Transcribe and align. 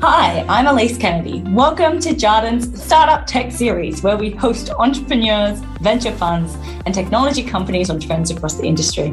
Hi, 0.00 0.46
I'm 0.48 0.68
Elise 0.68 0.96
Kennedy. 0.96 1.42
Welcome 1.46 1.98
to 2.00 2.10
Jarden's 2.10 2.80
Startup 2.80 3.26
Tech 3.26 3.50
Series, 3.50 4.00
where 4.00 4.16
we 4.16 4.30
host 4.30 4.70
entrepreneurs, 4.70 5.58
venture 5.80 6.12
funds, 6.12 6.56
and 6.86 6.94
technology 6.94 7.42
companies 7.42 7.90
on 7.90 7.98
trends 7.98 8.30
across 8.30 8.54
the 8.54 8.62
industry. 8.62 9.08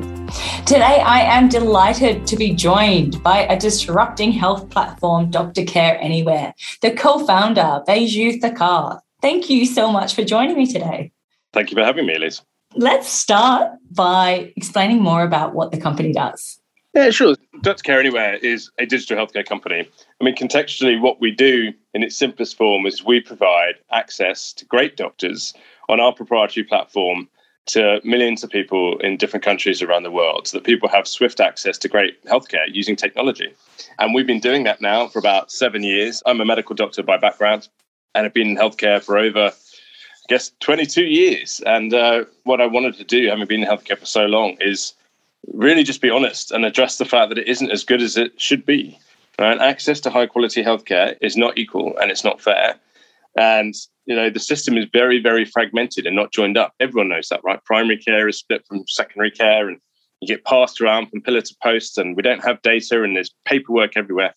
Today, 0.67 1.01
I 1.03 1.21
am 1.21 1.49
delighted 1.49 2.27
to 2.27 2.35
be 2.35 2.53
joined 2.53 3.23
by 3.23 3.47
a 3.47 3.59
disrupting 3.59 4.31
health 4.31 4.69
platform, 4.69 5.31
Doctor 5.31 5.63
Care 5.63 5.97
Anywhere, 5.99 6.53
the 6.83 6.91
co 6.91 7.25
founder, 7.25 7.81
Bayju 7.87 8.39
Thakar. 8.39 8.99
Thank 9.23 9.49
you 9.49 9.65
so 9.65 9.91
much 9.91 10.13
for 10.13 10.23
joining 10.23 10.55
me 10.55 10.71
today. 10.71 11.11
Thank 11.51 11.71
you 11.71 11.75
for 11.77 11.83
having 11.83 12.05
me, 12.05 12.13
Elise. 12.13 12.43
Let's 12.75 13.07
start 13.07 13.71
by 13.89 14.53
explaining 14.55 15.01
more 15.01 15.23
about 15.23 15.55
what 15.55 15.71
the 15.71 15.81
company 15.81 16.13
does. 16.13 16.59
Yeah, 16.95 17.09
sure. 17.09 17.35
Doctor 17.61 17.83
Care 17.83 17.99
Anywhere 17.99 18.35
is 18.35 18.71
a 18.79 18.85
digital 18.85 19.17
healthcare 19.17 19.45
company. 19.45 19.85
I 20.21 20.23
mean, 20.23 20.33
contextually, 20.33 20.99
what 20.99 21.19
we 21.19 21.29
do 21.29 21.73
in 21.93 22.03
its 22.03 22.15
simplest 22.15 22.55
form 22.55 22.85
is 22.85 23.03
we 23.03 23.19
provide 23.19 23.75
access 23.91 24.53
to 24.53 24.65
great 24.65 24.95
doctors 24.95 25.53
on 25.89 25.99
our 25.99 26.13
proprietary 26.13 26.63
platform 26.63 27.27
to 27.65 27.99
millions 28.05 28.45
of 28.45 28.49
people 28.49 28.97
in 28.99 29.17
different 29.17 29.43
countries 29.43 29.81
around 29.81 30.03
the 30.03 30.11
world 30.11 30.47
so 30.47 30.57
that 30.57 30.63
people 30.63 30.87
have 30.87 31.05
swift 31.05 31.41
access 31.41 31.77
to 31.79 31.89
great 31.89 32.23
healthcare 32.25 32.65
using 32.71 32.95
technology. 32.95 33.53
And 33.99 34.13
we've 34.13 34.27
been 34.27 34.39
doing 34.39 34.63
that 34.63 34.79
now 34.79 35.07
for 35.07 35.19
about 35.19 35.51
seven 35.51 35.83
years. 35.83 36.23
I'm 36.25 36.39
a 36.39 36.45
medical 36.45 36.75
doctor 36.75 37.03
by 37.03 37.17
background 37.17 37.67
and 38.13 38.25
I've 38.25 38.33
been 38.33 38.51
in 38.51 38.55
healthcare 38.55 39.03
for 39.03 39.17
over, 39.17 39.47
I 39.47 40.27
guess, 40.29 40.51
22 40.61 41.03
years. 41.03 41.61
And 41.65 41.93
uh, 41.93 42.25
what 42.43 42.61
I 42.61 42.67
wanted 42.67 42.95
to 42.97 43.03
do, 43.03 43.27
having 43.27 43.47
been 43.47 43.63
in 43.63 43.69
healthcare 43.69 43.97
for 43.97 44.05
so 44.05 44.25
long, 44.25 44.55
is 44.61 44.93
really 45.53 45.83
just 45.83 46.01
be 46.01 46.09
honest 46.09 46.51
and 46.51 46.65
address 46.65 46.97
the 46.97 47.05
fact 47.05 47.29
that 47.29 47.37
it 47.37 47.47
isn't 47.47 47.71
as 47.71 47.83
good 47.83 48.01
as 48.01 48.17
it 48.17 48.39
should 48.39 48.65
be. 48.65 48.99
Right? 49.37 49.59
Access 49.59 49.99
to 50.01 50.09
high 50.09 50.27
quality 50.27 50.63
healthcare 50.63 51.17
is 51.21 51.35
not 51.35 51.57
equal 51.57 51.97
and 51.97 52.09
it's 52.09 52.23
not 52.23 52.41
fair. 52.41 52.75
And 53.37 53.75
you 54.05 54.15
know 54.15 54.29
the 54.29 54.39
system 54.39 54.77
is 54.77 54.85
very, 54.93 55.21
very 55.21 55.45
fragmented 55.45 56.05
and 56.05 56.15
not 56.15 56.31
joined 56.31 56.57
up. 56.57 56.73
Everyone 56.79 57.09
knows 57.09 57.27
that, 57.29 57.43
right? 57.43 57.63
Primary 57.65 57.97
care 57.97 58.27
is 58.27 58.37
split 58.37 58.65
from 58.65 58.87
secondary 58.87 59.31
care, 59.31 59.67
and 59.67 59.79
you 60.21 60.27
get 60.27 60.45
passed 60.45 60.79
around 60.79 61.07
from 61.07 61.21
pillar 61.21 61.41
to 61.41 61.55
post, 61.61 61.97
and 61.97 62.15
we 62.15 62.23
don't 62.23 62.43
have 62.43 62.61
data, 62.61 63.03
and 63.03 63.15
there's 63.15 63.33
paperwork 63.45 63.97
everywhere. 63.97 64.33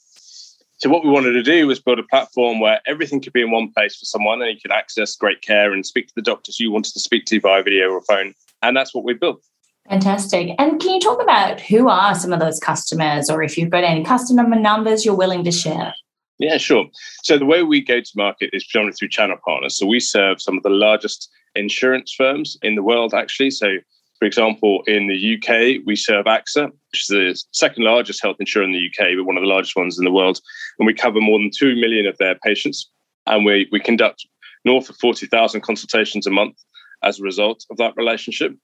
So 0.78 0.89
what 0.89 1.05
we 1.05 1.11
wanted 1.11 1.33
to 1.33 1.43
do 1.43 1.67
was 1.67 1.81
build 1.81 1.98
a 1.98 2.05
platform 2.05 2.61
where 2.61 2.81
everything 2.87 3.20
could 3.20 3.33
be 3.33 3.43
in 3.43 3.50
one 3.50 3.72
place 3.72 3.97
for 3.97 4.05
someone, 4.05 4.41
and 4.43 4.50
you 4.50 4.61
could 4.61 4.72
access 4.72 5.17
great 5.17 5.43
care 5.43 5.72
and 5.72 5.84
speak 5.84 6.09
to 6.09 6.15
the 6.17 6.22
doctors 6.22 6.61
you 6.61 6.70
wanted 6.70 6.93
to 6.93 7.00
speak 7.00 7.25
to 7.27 7.41
via 7.41 7.62
video 7.62 7.91
or 7.91 8.00
phone. 8.03 8.34
And 8.62 8.77
that's 8.77 8.95
what 8.95 9.05
we 9.05 9.15
built. 9.15 9.45
Fantastic. 9.89 10.55
And 10.58 10.81
can 10.81 10.91
you 10.91 11.00
talk 11.00 11.22
about 11.22 11.61
who 11.61 11.89
are 11.89 12.14
some 12.14 12.33
of 12.33 12.41
those 12.41 12.61
customers, 12.61 13.31
or 13.31 13.42
if 13.42 13.56
you've 13.56 13.70
got 13.70 13.84
any 13.84 14.05
customer 14.05 14.44
numbers 14.44 15.05
you're 15.05 15.14
willing 15.14 15.44
to 15.44 15.53
share? 15.53 15.94
Yeah, 16.39 16.58
sure. 16.58 16.86
So 17.22 17.39
the 17.39 17.47
way 17.47 17.62
we 17.62 17.81
go 17.81 18.00
to 18.00 18.11
market 18.14 18.50
is 18.53 18.64
predominantly 18.66 18.98
through 18.98 19.09
channel 19.09 19.39
partners. 19.44 19.77
So 19.77 19.86
we 19.86 19.98
serve 19.98 20.41
some 20.41 20.56
of 20.56 20.62
the 20.62 20.70
largest 20.70 21.28
insurance 21.55 22.14
firms 22.16 22.56
in 22.62 22.75
the 22.75 22.83
world, 22.83 23.14
actually. 23.14 23.50
So, 23.50 23.78
for 24.19 24.27
example, 24.27 24.83
in 24.86 25.09
the 25.09 25.36
UK, 25.36 25.84
we 25.84 25.97
serve 25.97 26.27
AXA, 26.27 26.66
which 26.66 27.03
is 27.03 27.09
the 27.09 27.44
second 27.53 27.83
largest 27.84 28.22
health 28.22 28.36
insurer 28.39 28.64
in 28.64 28.72
the 28.72 28.86
UK, 28.86 29.16
but 29.16 29.25
one 29.25 29.36
of 29.36 29.42
the 29.42 29.48
largest 29.48 29.75
ones 29.75 29.98
in 29.98 30.05
the 30.05 30.12
world. 30.12 30.39
And 30.78 30.86
we 30.86 30.94
cover 30.94 31.20
more 31.20 31.39
than 31.39 31.50
2 31.56 31.77
million 31.77 32.06
of 32.06 32.16
their 32.19 32.36
patients. 32.36 32.91
And 33.27 33.44
we, 33.44 33.69
we 33.72 33.81
conduct 33.81 34.27
north 34.64 34.89
of 34.91 34.97
40,000 34.97 35.61
consultations 35.62 36.27
a 36.27 36.31
month 36.31 36.56
as 37.03 37.19
a 37.19 37.22
result 37.22 37.64
of 37.70 37.78
that 37.78 37.97
relationship. 37.97 38.55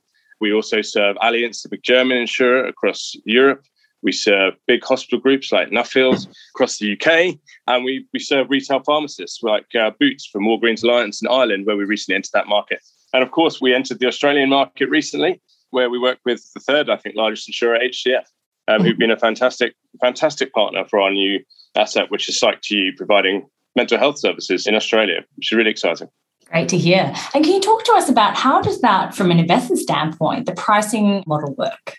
We 0.41 0.53
also 0.53 0.83
serve 0.83 1.17
Allianz, 1.17 1.63
the 1.63 1.69
big 1.69 1.83
German 1.83 2.19
insurer 2.19 2.65
across 2.67 3.15
Europe. 3.25 3.65
We 4.03 4.13
serve 4.13 4.55
big 4.67 4.85
hospital 4.85 5.19
groups 5.19 5.51
like 5.51 5.71
Nuffield 5.71 6.27
across 6.55 6.79
the 6.79 6.93
UK, 6.93 7.39
and 7.67 7.85
we, 7.85 8.07
we 8.13 8.21
serve 8.21 8.51
retail 8.51 8.83
pharmacists 8.83 9.43
like 9.43 9.67
uh, 9.75 9.93
Boots 9.99 10.27
from 10.27 10.45
Walgreens 10.45 10.85
Alliance 10.85 11.23
in 11.23 11.29
Ireland, 11.29 11.65
where 11.65 11.77
we 11.77 11.85
recently 11.85 12.17
entered 12.17 12.33
that 12.35 12.47
market. 12.47 12.81
And 13.15 13.23
of 13.23 13.31
course, 13.31 13.61
we 13.61 13.75
entered 13.75 14.01
the 14.01 14.07
Australian 14.07 14.51
market 14.51 14.91
recently, 14.91 15.41
where 15.71 15.89
we 15.89 15.99
work 15.99 16.19
with 16.27 16.45
the 16.53 16.61
third, 16.61 16.91
I 16.91 16.97
think, 16.97 17.17
largest 17.17 17.49
insurer, 17.49 17.79
HCF, 17.79 18.25
um, 18.69 18.83
who've 18.83 18.99
been 18.99 19.11
a 19.11 19.19
fantastic, 19.19 19.75
fantastic 20.01 20.53
partner 20.53 20.85
for 20.91 21.01
our 21.01 21.11
new 21.11 21.41
asset, 21.75 22.11
which 22.11 22.29
is 22.29 22.39
Psych2U, 22.39 22.97
providing 22.97 23.47
mental 23.75 23.99
health 23.99 24.19
services 24.19 24.67
in 24.67 24.75
Australia, 24.75 25.25
which 25.37 25.51
is 25.51 25.57
really 25.57 25.71
exciting. 25.71 26.09
Great 26.55 26.69
to 26.69 26.79
hear. 26.79 27.13
And 27.35 27.43
can 27.43 27.53
you 27.53 27.61
talk 27.61 27.83
to 27.83 27.95
us 27.95 28.09
about 28.09 28.37
how 28.37 28.63
does 28.63 28.81
that, 28.81 29.13
from 29.13 29.33
an 29.33 29.41
investment 29.41 29.81
standpoint, 29.81 30.47
the 30.47 30.55
pricing 30.55 31.25
model 31.27 31.53
work? 31.55 31.97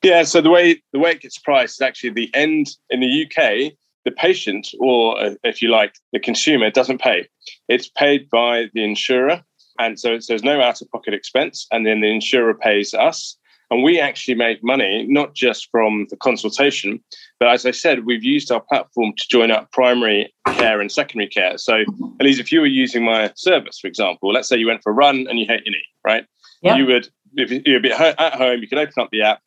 Yeah, 0.00 0.22
so 0.22 0.40
the 0.40 0.48
way 0.48 0.80
the 0.92 1.00
way 1.00 1.10
it 1.10 1.22
gets 1.22 1.38
priced 1.38 1.78
is 1.78 1.80
actually 1.80 2.10
the 2.10 2.30
end 2.32 2.68
in 2.88 3.00
the 3.00 3.26
UK. 3.26 3.72
The 4.04 4.12
patient, 4.12 4.68
or 4.78 5.20
uh, 5.20 5.34
if 5.42 5.60
you 5.60 5.70
like, 5.70 5.96
the 6.12 6.20
consumer, 6.20 6.70
doesn't 6.70 7.00
pay. 7.00 7.26
It's 7.68 7.88
paid 7.88 8.30
by 8.30 8.66
the 8.74 8.84
insurer, 8.84 9.42
and 9.80 9.98
so 9.98 10.16
there's 10.28 10.44
no 10.44 10.60
out-of-pocket 10.60 11.12
expense, 11.12 11.66
and 11.72 11.84
then 11.84 12.00
the 12.00 12.06
insurer 12.08 12.54
pays 12.54 12.94
us, 12.94 13.36
and 13.70 13.82
we 13.82 13.98
actually 13.98 14.34
make 14.34 14.62
money 14.62 15.06
not 15.08 15.34
just 15.34 15.68
from 15.70 16.06
the 16.10 16.16
consultation, 16.16 17.00
but 17.40 17.48
as 17.48 17.66
I 17.66 17.72
said, 17.72 18.06
we've 18.06 18.22
used 18.22 18.52
our 18.52 18.60
platform 18.60 19.12
to 19.16 19.28
join 19.28 19.50
up 19.50 19.72
primary 19.72 20.32
care 20.46 20.80
and 20.80 20.90
secondary 20.90 21.28
care. 21.28 21.58
So, 21.58 21.80
at 22.20 22.24
least 22.24 22.40
if 22.40 22.52
you 22.52 22.60
were 22.60 22.66
using 22.66 23.04
my 23.04 23.32
service, 23.34 23.78
for 23.78 23.88
example, 23.88 24.32
let's 24.32 24.48
say 24.48 24.56
you 24.56 24.68
went 24.68 24.82
for 24.82 24.90
a 24.90 24.94
run 24.94 25.26
and 25.28 25.38
you 25.38 25.46
hate 25.46 25.66
your 25.66 25.72
knee, 25.72 25.84
right? 26.04 26.26
Yep. 26.62 26.78
You 26.78 26.86
would, 26.86 27.08
if 27.34 27.50
you'd 27.66 27.82
be 27.82 27.92
at 27.92 28.34
home, 28.34 28.60
you 28.60 28.68
could 28.68 28.78
open 28.78 29.02
up 29.02 29.10
the 29.10 29.22
app, 29.22 29.40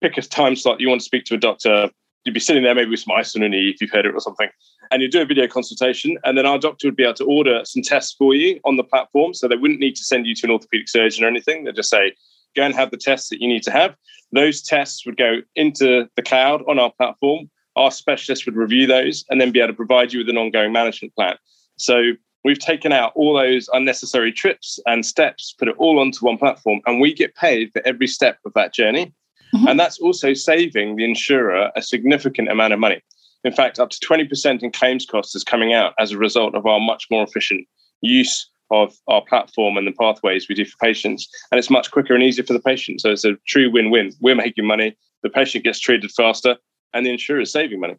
pick 0.00 0.16
a 0.16 0.22
time 0.22 0.56
slot 0.56 0.80
you 0.80 0.88
want 0.88 1.00
to 1.00 1.04
speak 1.04 1.24
to 1.24 1.34
a 1.34 1.38
doctor. 1.38 1.90
You'd 2.24 2.34
be 2.34 2.40
sitting 2.40 2.62
there 2.62 2.74
maybe 2.74 2.90
with 2.90 3.00
some 3.00 3.14
ice 3.16 3.34
on 3.36 3.42
your 3.42 3.48
knee 3.48 3.70
if 3.70 3.80
you've 3.80 3.90
heard 3.90 4.04
it 4.04 4.14
or 4.14 4.20
something, 4.20 4.48
and 4.90 5.02
you'd 5.02 5.12
do 5.12 5.22
a 5.22 5.26
video 5.26 5.46
consultation, 5.46 6.16
and 6.24 6.36
then 6.36 6.46
our 6.46 6.58
doctor 6.58 6.88
would 6.88 6.96
be 6.96 7.04
able 7.04 7.14
to 7.14 7.24
order 7.24 7.60
some 7.64 7.82
tests 7.82 8.14
for 8.16 8.34
you 8.34 8.58
on 8.64 8.76
the 8.76 8.84
platform. 8.84 9.34
So 9.34 9.46
they 9.46 9.56
wouldn't 9.56 9.80
need 9.80 9.96
to 9.96 10.04
send 10.04 10.26
you 10.26 10.34
to 10.36 10.46
an 10.46 10.50
orthopedic 10.52 10.88
surgeon 10.88 11.24
or 11.24 11.28
anything. 11.28 11.64
They'd 11.64 11.76
just 11.76 11.90
say, 11.90 12.14
go 12.54 12.62
and 12.62 12.74
have 12.74 12.90
the 12.90 12.96
tests 12.96 13.28
that 13.30 13.40
you 13.40 13.48
need 13.48 13.62
to 13.64 13.70
have. 13.70 13.96
Those 14.32 14.62
tests 14.62 15.06
would 15.06 15.16
go 15.16 15.38
into 15.54 16.08
the 16.16 16.22
cloud 16.22 16.62
on 16.68 16.78
our 16.78 16.92
platform. 16.92 17.50
Our 17.76 17.90
specialists 17.90 18.44
would 18.46 18.56
review 18.56 18.86
those 18.86 19.24
and 19.30 19.40
then 19.40 19.52
be 19.52 19.60
able 19.60 19.68
to 19.68 19.76
provide 19.76 20.12
you 20.12 20.20
with 20.20 20.28
an 20.28 20.36
ongoing 20.36 20.72
management 20.72 21.14
plan. 21.14 21.36
So 21.76 22.12
we've 22.44 22.58
taken 22.58 22.92
out 22.92 23.12
all 23.14 23.34
those 23.34 23.68
unnecessary 23.72 24.32
trips 24.32 24.78
and 24.86 25.04
steps, 25.06 25.54
put 25.58 25.68
it 25.68 25.76
all 25.78 25.98
onto 25.98 26.24
one 26.24 26.38
platform, 26.38 26.80
and 26.86 27.00
we 27.00 27.14
get 27.14 27.34
paid 27.34 27.72
for 27.72 27.82
every 27.86 28.06
step 28.06 28.38
of 28.44 28.52
that 28.54 28.74
journey. 28.74 29.12
Mm-hmm. 29.54 29.68
And 29.68 29.80
that's 29.80 29.98
also 29.98 30.34
saving 30.34 30.96
the 30.96 31.04
insurer 31.04 31.70
a 31.74 31.82
significant 31.82 32.50
amount 32.50 32.72
of 32.72 32.80
money. 32.80 33.02
In 33.44 33.52
fact, 33.52 33.78
up 33.78 33.90
to 33.90 33.98
20% 34.06 34.62
in 34.62 34.72
claims 34.72 35.06
costs 35.06 35.34
is 35.34 35.44
coming 35.44 35.72
out 35.72 35.94
as 35.98 36.10
a 36.10 36.18
result 36.18 36.54
of 36.54 36.66
our 36.66 36.80
much 36.80 37.06
more 37.10 37.22
efficient 37.22 37.66
use 38.00 38.48
of 38.70 38.94
our 39.08 39.22
platform 39.22 39.76
and 39.76 39.86
the 39.86 39.92
pathways 39.92 40.48
we 40.48 40.54
do 40.54 40.64
for 40.64 40.76
patients. 40.82 41.28
And 41.50 41.58
it's 41.58 41.70
much 41.70 41.90
quicker 41.90 42.14
and 42.14 42.22
easier 42.22 42.44
for 42.44 42.52
the 42.52 42.60
patient. 42.60 43.00
So 43.00 43.10
it's 43.10 43.24
a 43.24 43.34
true 43.46 43.70
win 43.70 43.90
win. 43.90 44.12
We're 44.20 44.34
making 44.34 44.66
money, 44.66 44.96
the 45.22 45.30
patient 45.30 45.64
gets 45.64 45.78
treated 45.78 46.10
faster, 46.10 46.56
and 46.94 47.04
the 47.04 47.10
insurer 47.10 47.40
is 47.40 47.52
saving 47.52 47.80
money. 47.80 47.96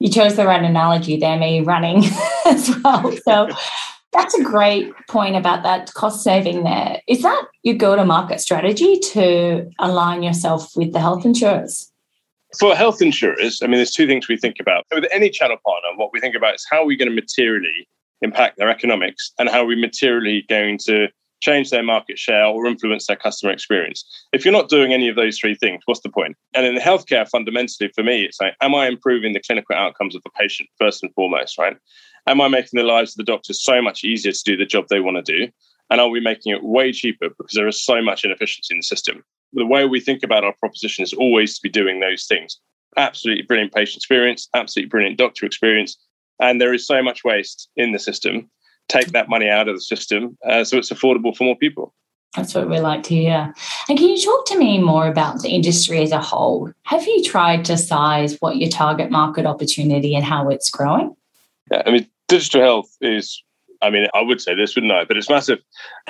You 0.00 0.10
chose 0.10 0.36
the 0.36 0.46
right 0.46 0.62
analogy 0.62 1.16
there, 1.16 1.38
me 1.38 1.60
running 1.60 2.04
as 2.46 2.74
well. 2.82 3.12
So 3.24 3.48
that's 4.12 4.34
a 4.38 4.42
great 4.42 4.92
point 5.08 5.36
about 5.36 5.62
that 5.64 5.92
cost 5.94 6.22
saving 6.22 6.64
there. 6.64 7.00
Is 7.08 7.22
that 7.22 7.44
your 7.62 7.76
go 7.76 7.96
to 7.96 8.04
market 8.04 8.40
strategy 8.40 8.98
to 9.12 9.70
align 9.78 10.22
yourself 10.22 10.76
with 10.76 10.92
the 10.92 11.00
health 11.00 11.24
insurers? 11.24 11.92
For 12.58 12.74
health 12.74 13.02
insurers, 13.02 13.60
I 13.62 13.66
mean, 13.66 13.76
there's 13.76 13.90
two 13.90 14.06
things 14.06 14.26
we 14.26 14.38
think 14.38 14.56
about. 14.58 14.86
With 14.90 15.04
any 15.12 15.28
channel 15.28 15.58
partner, 15.66 15.90
what 15.96 16.14
we 16.14 16.20
think 16.20 16.34
about 16.34 16.54
is 16.54 16.66
how 16.70 16.82
are 16.82 16.86
we 16.86 16.96
going 16.96 17.10
to 17.10 17.14
materially 17.14 17.86
impact 18.22 18.58
their 18.58 18.68
economics 18.68 19.32
and 19.38 19.48
how 19.48 19.62
are 19.62 19.66
we 19.66 19.76
materially 19.76 20.44
going 20.48 20.78
to 20.78 21.08
change 21.40 21.70
their 21.70 21.82
market 21.82 22.18
share 22.18 22.46
or 22.46 22.66
influence 22.66 23.06
their 23.06 23.16
customer 23.16 23.52
experience. 23.52 24.04
If 24.32 24.44
you're 24.44 24.52
not 24.52 24.68
doing 24.68 24.92
any 24.92 25.08
of 25.08 25.16
those 25.16 25.38
three 25.38 25.54
things, 25.54 25.82
what's 25.84 26.00
the 26.00 26.08
point? 26.08 26.36
And 26.54 26.66
in 26.66 26.76
healthcare, 26.76 27.28
fundamentally 27.28 27.90
for 27.94 28.02
me, 28.02 28.24
it's 28.24 28.40
like, 28.40 28.54
am 28.60 28.74
I 28.74 28.88
improving 28.88 29.32
the 29.32 29.40
clinical 29.40 29.76
outcomes 29.76 30.16
of 30.16 30.22
the 30.22 30.30
patient 30.30 30.68
first 30.78 31.02
and 31.02 31.12
foremost, 31.14 31.58
right? 31.58 31.76
Am 32.26 32.40
I 32.40 32.48
making 32.48 32.76
the 32.76 32.82
lives 32.82 33.12
of 33.12 33.16
the 33.24 33.32
doctors 33.32 33.62
so 33.62 33.80
much 33.80 34.04
easier 34.04 34.32
to 34.32 34.42
do 34.44 34.56
the 34.56 34.66
job 34.66 34.86
they 34.88 35.00
want 35.00 35.24
to 35.24 35.46
do? 35.46 35.52
And 35.90 36.00
are 36.00 36.08
we 36.08 36.20
making 36.20 36.52
it 36.52 36.62
way 36.62 36.92
cheaper 36.92 37.28
because 37.30 37.54
there 37.54 37.68
is 37.68 37.82
so 37.82 38.02
much 38.02 38.24
inefficiency 38.24 38.74
in 38.74 38.80
the 38.80 38.82
system? 38.82 39.24
The 39.54 39.64
way 39.64 39.86
we 39.86 40.00
think 40.00 40.22
about 40.22 40.44
our 40.44 40.52
proposition 40.58 41.02
is 41.02 41.14
always 41.14 41.54
to 41.54 41.62
be 41.62 41.70
doing 41.70 42.00
those 42.00 42.26
things. 42.26 42.58
Absolutely 42.96 43.44
brilliant 43.44 43.72
patient 43.72 43.96
experience, 43.96 44.48
absolutely 44.54 44.90
brilliant 44.90 45.16
doctor 45.16 45.46
experience, 45.46 45.96
and 46.40 46.60
there 46.60 46.74
is 46.74 46.86
so 46.86 47.02
much 47.02 47.24
waste 47.24 47.68
in 47.76 47.92
the 47.92 47.98
system. 47.98 48.50
Take 48.88 49.08
that 49.08 49.28
money 49.28 49.48
out 49.48 49.68
of 49.68 49.76
the 49.76 49.80
system 49.80 50.38
uh, 50.46 50.64
so 50.64 50.78
it's 50.78 50.90
affordable 50.90 51.36
for 51.36 51.44
more 51.44 51.56
people. 51.56 51.94
That's 52.36 52.54
what 52.54 52.68
we 52.68 52.78
like 52.78 53.02
to 53.04 53.14
hear. 53.14 53.54
And 53.88 53.98
can 53.98 54.08
you 54.08 54.22
talk 54.22 54.46
to 54.46 54.58
me 54.58 54.78
more 54.78 55.08
about 55.08 55.40
the 55.40 55.48
industry 55.48 56.02
as 56.02 56.12
a 56.12 56.20
whole? 56.20 56.70
Have 56.84 57.06
you 57.06 57.24
tried 57.24 57.64
to 57.66 57.76
size 57.76 58.36
what 58.40 58.58
your 58.58 58.68
target 58.68 59.10
market 59.10 59.46
opportunity 59.46 60.14
and 60.14 60.24
how 60.24 60.50
it's 60.50 60.70
growing? 60.70 61.16
Yeah, 61.70 61.82
I 61.86 61.90
mean, 61.90 62.06
digital 62.28 62.60
health 62.60 62.96
is 63.00 63.42
I 63.80 63.90
mean, 63.90 64.08
I 64.14 64.22
would 64.22 64.40
say 64.40 64.54
this, 64.54 64.74
wouldn't 64.74 64.92
I? 64.92 65.04
But 65.04 65.16
it's 65.16 65.30
massive. 65.30 65.60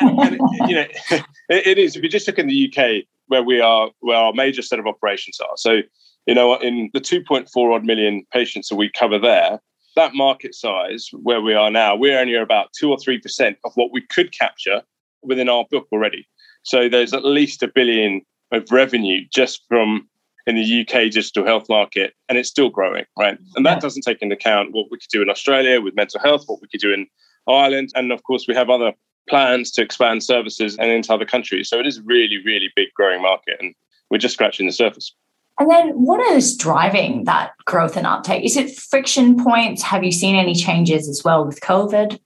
You 0.01 0.15
know, 0.15 0.87
it, 1.11 1.23
it 1.49 1.79
is. 1.79 1.97
If 1.97 2.03
you 2.03 2.09
just 2.09 2.27
look 2.27 2.39
in 2.39 2.47
the 2.47 2.73
UK, 2.73 3.05
where 3.27 3.43
we 3.43 3.61
are, 3.61 3.91
where 4.01 4.17
our 4.17 4.33
major 4.33 4.63
set 4.63 4.79
of 4.79 4.87
operations 4.87 5.39
are. 5.41 5.57
So, 5.57 5.81
you 6.27 6.35
know, 6.35 6.57
in 6.57 6.91
the 6.95 7.01
2.4 7.01 7.75
odd 7.75 7.85
million 7.85 8.25
patients 8.33 8.69
that 8.69 8.77
we 8.77 8.91
cover 8.91 9.19
there, 9.19 9.61
that 9.99 10.15
market 10.15 10.55
size 10.55 11.11
where 11.12 11.41
we 11.41 11.55
are 11.55 11.71
now, 11.71 11.97
we're 11.97 12.19
only 12.19 12.35
about 12.37 12.69
two 12.79 12.91
or 12.91 12.97
3% 12.97 13.56
of 13.65 13.73
what 13.75 13.93
we 13.93 14.00
could 14.00 14.31
capture 14.31 14.81
within 15.23 15.49
our 15.49 15.65
book 15.73 15.89
already. 15.91 16.27
So 16.62 16.89
there's 16.89 17.12
at 17.12 17.25
least 17.25 17.65
a 17.65 17.69
billion 17.69 18.23
of 18.53 18.71
revenue 18.71 19.27
just 19.35 19.62
from 19.69 20.09
in 20.47 20.55
the 20.55 20.81
UK 20.81 21.11
digital 21.11 21.45
health 21.45 21.69
market, 21.69 22.15
and 22.29 22.39
it's 22.39 22.49
still 22.49 22.71
growing, 22.71 23.05
right? 23.19 23.37
And 23.56 23.67
that 23.67 23.81
doesn't 23.83 24.03
take 24.03 24.23
into 24.23 24.37
account 24.37 24.73
what 24.73 24.87
we 24.91 24.99
could 24.99 25.11
do 25.11 25.21
in 25.21 25.29
Australia 25.29 25.81
with 25.81 25.95
mental 25.95 26.21
health, 26.21 26.45
what 26.47 26.62
we 26.62 26.69
could 26.69 26.81
do 26.81 26.95
in 26.95 27.06
Ireland, 27.49 27.91
and 27.97 28.12
of 28.12 28.23
course 28.23 28.47
we 28.49 28.55
have 28.55 28.71
other 28.71 28.93
plans 29.29 29.71
to 29.73 29.83
expand 29.83 30.23
services 30.23 30.79
and 30.79 30.91
into 30.91 31.12
other 31.12 31.27
countries. 31.27 31.69
So 31.69 31.79
it 31.79 31.87
is 31.87 32.00
really, 32.00 32.39
really 32.45 32.71
big 32.75 32.89
growing 32.95 33.21
market, 33.21 33.56
and 33.61 33.75
we're 34.11 34.19
just 34.19 34.35
scratching 34.35 34.67
the 34.67 34.73
surface. 34.73 35.12
And 35.59 35.71
then 35.71 35.89
what 35.91 36.21
is 36.33 36.57
driving 36.57 37.25
that 37.25 37.53
growth 37.65 37.97
and 37.97 38.07
uptake? 38.07 38.45
Is 38.45 38.57
it 38.57 38.77
friction 38.77 39.43
points? 39.43 39.83
Have 39.83 40.05
you 40.05 40.13
seen 40.13 40.37
any 40.37 40.55
changes 40.55 41.09
as 41.09 41.25
well 41.25 41.45
with 41.45 41.61
COVID? 41.61 42.19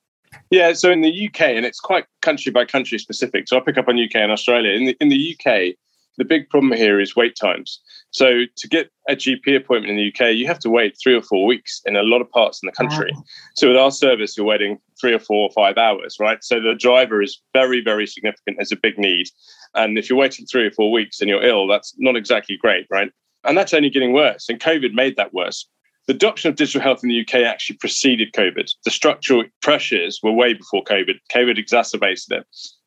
Yeah, 0.51 0.75
so 0.75 0.91
in 0.91 1.01
the 1.01 1.29
UK, 1.29 1.41
and 1.41 1.65
it's 1.65 1.81
quite 1.81 2.05
country 2.21 2.53
by 2.53 2.67
country 2.67 2.99
specific. 2.99 3.49
So 3.49 3.57
I'll 3.57 3.65
pick 3.65 3.79
up 3.79 3.89
on 3.89 3.99
UK 3.99 4.17
and 4.17 4.31
Australia. 4.31 4.73
In 4.73 4.85
the, 4.85 4.97
in 5.01 5.09
the 5.09 5.35
UK, 5.35 5.75
the 6.19 6.25
big 6.27 6.51
problem 6.51 6.73
here 6.73 7.01
is 7.01 7.17
wait 7.17 7.35
times. 7.37 7.81
So 8.11 8.43
to 8.55 8.69
get 8.69 8.91
a 9.09 9.17
GP 9.17 9.57
appointment 9.57 9.91
in 9.91 9.97
the 9.97 10.13
UK, 10.13 10.35
you 10.35 10.47
have 10.47 10.59
to 10.59 10.69
wait 10.69 10.99
three 11.03 11.15
or 11.15 11.23
four 11.23 11.47
weeks 11.47 11.81
in 11.87 11.97
a 11.97 12.03
lot 12.03 12.21
of 12.21 12.31
parts 12.31 12.61
in 12.63 12.67
the 12.67 12.73
country. 12.73 13.13
Wow. 13.15 13.25
So 13.57 13.69
with 13.69 13.79
our 13.79 13.91
service, 13.91 14.37
you're 14.37 14.45
waiting 14.45 14.79
three 15.01 15.15
or 15.15 15.19
four 15.19 15.49
or 15.49 15.51
five 15.55 15.79
hours, 15.79 16.19
right? 16.21 16.45
So 16.45 16.61
the 16.61 16.75
driver 16.75 17.23
is 17.23 17.41
very, 17.55 17.83
very 17.83 18.07
significant. 18.07 18.59
There's 18.59 18.73
a 18.73 18.77
big 18.77 18.99
need. 18.99 19.29
And 19.75 19.97
if 19.97 20.11
you're 20.11 20.19
waiting 20.19 20.45
three 20.45 20.67
or 20.67 20.71
four 20.71 20.93
weeks 20.93 21.23
and 21.23 21.31
you're 21.31 21.43
ill, 21.43 21.67
that's 21.67 21.95
not 21.97 22.15
exactly 22.15 22.59
great, 22.59 22.87
right? 22.91 23.11
And 23.45 23.57
that's 23.57 23.75
only 23.75 23.91
getting 23.91 24.13
worse. 24.13 24.49
And 24.49 24.61
COVID 24.61 24.93
made 24.93 25.17
that 25.17 25.35
worse. 25.35 25.67
The 26.07 26.15
adoption 26.15 26.51
of 26.51 26.57
digital 26.57 26.81
health 26.81 27.01
in 27.03 27.09
the 27.09 27.21
UK 27.21 27.47
actually 27.47 27.77
preceded 27.77 28.33
COVID. 28.33 28.69
The 28.85 28.91
structural 28.91 29.45
pressures 29.63 30.21
were 30.23 30.33
way 30.33 30.55
before 30.55 30.83
COVID. 30.85 31.15
COVID 31.33 31.59
exacerbated 31.59 32.33
it 32.33 32.47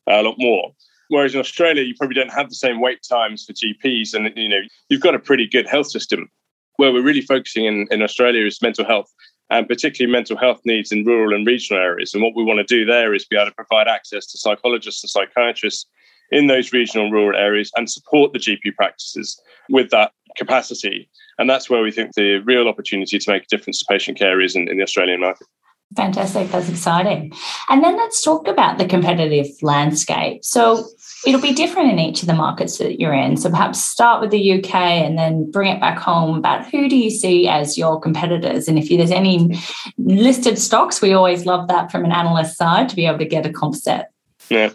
uh, 0.10 0.20
a 0.20 0.24
lot 0.24 0.36
more. 0.38 0.72
Whereas 1.10 1.34
in 1.34 1.40
Australia, 1.40 1.84
you 1.84 1.96
probably 1.96 2.16
don't 2.16 2.34
have 2.34 2.50
the 2.50 2.56
same 2.56 2.82
wait 2.82 3.00
times 3.08 3.46
for 3.46 3.54
GPs, 3.54 4.14
and 4.14 4.36
you 4.36 4.50
know 4.50 4.62
you've 4.90 5.02
got 5.02 5.16
a 5.16 5.20
pretty 5.20 5.48
good 5.48 5.68
health 5.68 5.90
system. 5.90 6.30
Where 6.78 6.92
we're 6.92 7.04
really 7.04 7.22
focusing 7.22 7.66
in, 7.66 7.88
in 7.90 8.02
Australia 8.02 8.46
is 8.46 8.62
mental 8.62 8.86
health, 8.86 9.10
and 9.50 9.68
particularly 9.68 10.12
mental 10.12 10.36
health 10.36 10.60
needs 10.66 10.92
in 10.92 11.06
rural 11.06 11.34
and 11.34 11.46
regional 11.48 11.82
areas. 11.82 12.14
And 12.14 12.24
what 12.24 12.36
we 12.36 12.44
want 12.44 12.58
to 12.58 12.76
do 12.76 12.86
there 12.86 13.14
is 13.14 13.24
be 13.24 13.38
able 13.38 13.52
to 13.52 13.56
provide 13.56 13.88
access 13.88 14.26
to 14.28 14.38
psychologists 14.38 15.04
and 15.04 15.10
psychiatrists 15.10 15.86
in 16.32 16.48
those 16.48 16.74
regional 16.74 17.12
rural 17.12 17.38
areas 17.38 17.72
and 17.76 17.90
support 17.90 18.34
the 18.34 18.40
GP 18.40 18.76
practices 18.76 19.40
with 19.70 19.90
that 19.92 20.12
capacity. 20.38 21.10
And 21.38 21.50
that's 21.50 21.70
where 21.70 21.82
we 21.82 21.92
think 21.92 22.14
the 22.14 22.38
real 22.40 22.68
opportunity 22.68 23.20
to 23.20 23.32
make 23.32 23.44
a 23.44 23.48
difference 23.48 23.80
to 23.80 23.86
patient 23.90 24.18
care 24.18 24.42
is 24.42 24.56
in, 24.56 24.68
in 24.70 24.78
the 24.78 24.84
Australian 24.84 25.22
market. 25.22 25.48
Fantastic. 25.96 26.50
That's 26.52 26.68
exciting. 26.68 27.32
And 27.70 27.84
then 27.84 27.96
let's 27.96 28.22
talk 28.22 28.48
about 28.48 28.80
the 28.80 28.86
competitive 28.86 29.48
landscape. 29.62 30.44
So 30.44 30.84
it'll 31.26 31.40
be 31.40 31.54
different 31.54 31.92
in 31.92 32.00
each 32.00 32.22
of 32.22 32.28
the 32.28 32.34
markets 32.34 32.80
that 32.80 33.00
you're 33.00 33.14
in. 33.14 33.38
So 33.38 33.50
perhaps 33.50 33.82
start 33.82 34.20
with 34.20 34.32
the 34.32 34.54
UK 34.54 34.76
and 34.76 35.18
then 35.18 35.50
bring 35.50 35.72
it 35.72 35.80
back 35.80 35.98
home 35.98 36.38
about 36.38 36.70
who 36.70 36.90
do 36.90 36.98
you 36.98 37.10
see 37.10 37.48
as 37.48 37.78
your 37.78 38.00
competitors? 38.00 38.68
And 38.68 38.78
if 38.78 38.90
there's 38.90 39.12
any 39.12 39.58
listed 39.98 40.58
stocks, 40.58 41.02
we 41.02 41.14
always 41.14 41.46
love 41.46 41.68
that 41.70 41.92
from 41.92 42.04
an 42.04 42.12
analyst 42.12 42.58
side 42.58 42.90
to 42.90 42.96
be 42.96 43.06
able 43.06 43.20
to 43.20 43.26
get 43.26 43.46
a 43.46 43.52
comp 43.52 43.76
set. 43.76 44.12
Yeah. 44.50 44.72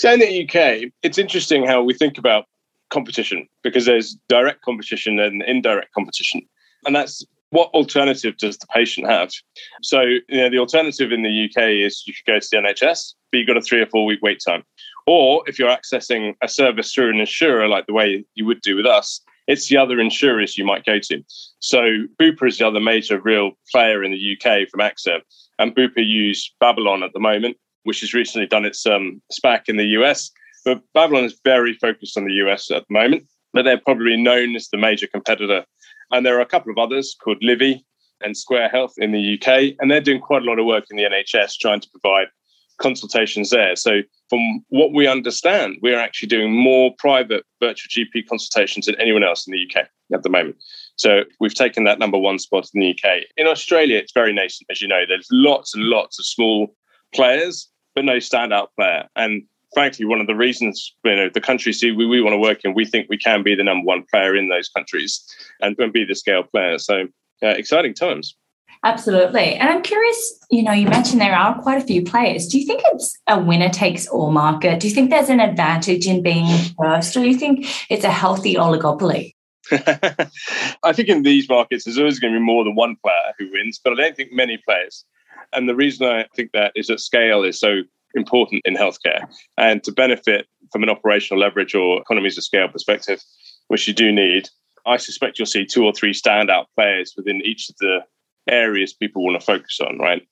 So 0.00 0.10
in 0.10 0.20
the 0.20 0.44
UK, 0.44 0.90
it's 1.02 1.18
interesting 1.18 1.66
how 1.66 1.82
we 1.82 1.92
think 1.92 2.16
about 2.16 2.46
competition 2.88 3.46
because 3.62 3.84
there's 3.84 4.16
direct 4.30 4.62
competition 4.62 5.18
and 5.18 5.42
indirect 5.42 5.92
competition. 5.92 6.40
And 6.86 6.96
that's 6.96 7.22
what 7.50 7.68
alternative 7.74 8.38
does 8.38 8.56
the 8.56 8.66
patient 8.68 9.06
have? 9.10 9.30
So, 9.82 10.00
you 10.00 10.22
know, 10.30 10.48
the 10.48 10.56
alternative 10.56 11.12
in 11.12 11.22
the 11.22 11.44
UK 11.44 11.84
is 11.84 12.02
you 12.06 12.14
could 12.14 12.32
go 12.32 12.40
to 12.40 12.48
the 12.50 12.56
NHS, 12.56 13.12
but 13.30 13.38
you've 13.38 13.46
got 13.46 13.58
a 13.58 13.60
three 13.60 13.82
or 13.82 13.86
four 13.88 14.06
week 14.06 14.20
wait 14.22 14.40
time. 14.42 14.64
Or 15.06 15.42
if 15.46 15.58
you're 15.58 15.68
accessing 15.68 16.34
a 16.42 16.48
service 16.48 16.94
through 16.94 17.10
an 17.10 17.20
insurer, 17.20 17.68
like 17.68 17.84
the 17.84 17.92
way 17.92 18.24
you 18.34 18.46
would 18.46 18.62
do 18.62 18.76
with 18.76 18.86
us, 18.86 19.20
it's 19.48 19.68
the 19.68 19.76
other 19.76 20.00
insurers 20.00 20.56
you 20.56 20.64
might 20.64 20.86
go 20.86 20.98
to. 20.98 21.22
So, 21.58 22.06
Bupa 22.18 22.48
is 22.48 22.56
the 22.56 22.66
other 22.66 22.80
major 22.80 23.20
real 23.20 23.50
player 23.70 24.02
in 24.02 24.12
the 24.12 24.38
UK 24.38 24.66
from 24.70 24.80
AXA, 24.80 25.20
and 25.58 25.76
Bupa 25.76 25.98
use 25.98 26.50
Babylon 26.58 27.02
at 27.02 27.12
the 27.12 27.20
moment, 27.20 27.58
which 27.84 28.00
has 28.00 28.14
recently 28.14 28.46
done 28.46 28.64
its 28.64 28.86
um, 28.86 29.20
SPAC 29.32 29.68
in 29.68 29.76
the 29.76 29.86
US. 30.00 30.30
But 30.64 30.82
Babylon 30.94 31.24
is 31.24 31.40
very 31.44 31.74
focused 31.74 32.16
on 32.16 32.24
the 32.24 32.34
US 32.34 32.70
at 32.70 32.84
the 32.88 32.92
moment, 32.92 33.26
but 33.52 33.64
they're 33.64 33.78
probably 33.78 34.16
known 34.16 34.56
as 34.56 34.68
the 34.68 34.78
major 34.78 35.06
competitor 35.06 35.64
and 36.10 36.26
there 36.26 36.36
are 36.36 36.42
a 36.42 36.46
couple 36.46 36.70
of 36.70 36.78
others 36.78 37.16
called 37.22 37.40
Livi 37.42 37.82
and 38.22 38.36
Square 38.36 38.68
Health 38.68 38.94
in 38.98 39.12
the 39.12 39.34
UK, 39.34 39.74
and 39.78 39.90
they're 39.90 40.00
doing 40.00 40.20
quite 40.20 40.42
a 40.42 40.44
lot 40.44 40.58
of 40.58 40.66
work 40.66 40.84
in 40.90 40.96
the 40.96 41.04
NHS 41.04 41.58
trying 41.58 41.80
to 41.80 41.88
provide 41.90 42.26
consultations 42.78 43.50
there. 43.50 43.76
So, 43.76 44.00
from 44.28 44.64
what 44.68 44.92
we 44.92 45.06
understand, 45.06 45.76
we're 45.82 45.98
actually 45.98 46.28
doing 46.28 46.52
more 46.52 46.92
private 46.98 47.44
virtual 47.60 47.88
GP 47.88 48.26
consultations 48.28 48.86
than 48.86 49.00
anyone 49.00 49.24
else 49.24 49.46
in 49.46 49.52
the 49.52 49.66
UK 49.66 49.86
at 50.12 50.22
the 50.22 50.28
moment. 50.28 50.56
So, 50.96 51.24
we've 51.40 51.54
taken 51.54 51.84
that 51.84 51.98
number 51.98 52.18
one 52.18 52.38
spot 52.38 52.68
in 52.74 52.80
the 52.80 52.90
UK. 52.90 53.22
In 53.36 53.46
Australia, 53.46 53.96
it's 53.96 54.12
very 54.12 54.32
nascent, 54.32 54.66
as 54.70 54.82
you 54.82 54.88
know. 54.88 55.04
There's 55.06 55.28
lots 55.30 55.74
and 55.74 55.84
lots 55.84 56.18
of 56.18 56.26
small 56.26 56.74
players, 57.14 57.69
but 57.94 58.04
no 58.04 58.16
standout 58.16 58.68
player. 58.76 59.08
And 59.16 59.42
frankly, 59.74 60.04
one 60.04 60.20
of 60.20 60.26
the 60.26 60.34
reasons 60.34 60.94
you 61.04 61.16
know 61.16 61.30
the 61.32 61.40
countries 61.40 61.82
we, 61.82 61.92
we 61.92 62.22
want 62.22 62.34
to 62.34 62.38
work 62.38 62.64
in, 62.64 62.74
we 62.74 62.84
think 62.84 63.08
we 63.08 63.18
can 63.18 63.42
be 63.42 63.54
the 63.54 63.64
number 63.64 63.84
one 63.84 64.04
player 64.10 64.36
in 64.36 64.48
those 64.48 64.68
countries 64.68 65.22
and, 65.60 65.78
and 65.78 65.92
be 65.92 66.04
the 66.04 66.14
scale 66.14 66.42
player. 66.42 66.78
So 66.78 67.06
uh, 67.42 67.48
exciting 67.48 67.94
times. 67.94 68.36
Absolutely. 68.82 69.56
And 69.56 69.68
I'm 69.68 69.82
curious, 69.82 70.38
you 70.50 70.62
know, 70.62 70.72
you 70.72 70.88
mentioned 70.88 71.20
there 71.20 71.36
are 71.36 71.60
quite 71.60 71.82
a 71.82 71.86
few 71.86 72.02
players. 72.02 72.46
Do 72.46 72.58
you 72.58 72.66
think 72.66 72.80
it's 72.86 73.18
a 73.26 73.38
winner 73.38 73.68
takes 73.68 74.06
all 74.06 74.30
market? 74.30 74.80
Do 74.80 74.88
you 74.88 74.94
think 74.94 75.10
there's 75.10 75.28
an 75.28 75.40
advantage 75.40 76.06
in 76.06 76.22
being 76.22 76.46
first, 76.78 77.14
or 77.14 77.20
do 77.20 77.28
you 77.28 77.36
think 77.36 77.66
it's 77.90 78.04
a 78.04 78.10
healthy 78.10 78.54
oligopoly? 78.54 79.34
I 80.82 80.92
think 80.94 81.08
in 81.08 81.22
these 81.22 81.46
markets, 81.48 81.84
there's 81.84 81.98
always 81.98 82.18
going 82.18 82.32
to 82.32 82.40
be 82.40 82.44
more 82.44 82.64
than 82.64 82.74
one 82.74 82.96
player 83.04 83.34
who 83.38 83.50
wins, 83.52 83.78
but 83.82 83.92
I 83.92 83.96
don't 83.96 84.16
think 84.16 84.32
many 84.32 84.56
players. 84.66 85.04
And 85.52 85.68
the 85.68 85.74
reason 85.74 86.06
I 86.06 86.26
think 86.34 86.52
that 86.52 86.72
is 86.74 86.86
that 86.86 87.00
scale 87.00 87.42
is 87.42 87.58
so 87.58 87.82
important 88.14 88.62
in 88.64 88.74
healthcare. 88.74 89.28
And 89.56 89.82
to 89.84 89.92
benefit 89.92 90.46
from 90.72 90.82
an 90.82 90.90
operational 90.90 91.40
leverage 91.40 91.74
or 91.74 92.00
economies 92.00 92.38
of 92.38 92.44
scale 92.44 92.68
perspective, 92.68 93.20
which 93.68 93.86
you 93.86 93.94
do 93.94 94.12
need, 94.12 94.48
I 94.86 94.96
suspect 94.96 95.38
you'll 95.38 95.46
see 95.46 95.66
two 95.66 95.84
or 95.84 95.92
three 95.92 96.12
standout 96.12 96.66
players 96.76 97.14
within 97.16 97.42
each 97.44 97.68
of 97.68 97.76
the 97.78 98.00
areas 98.48 98.92
people 98.92 99.24
want 99.24 99.38
to 99.38 99.44
focus 99.44 99.78
on, 99.80 99.98
right? 99.98 100.22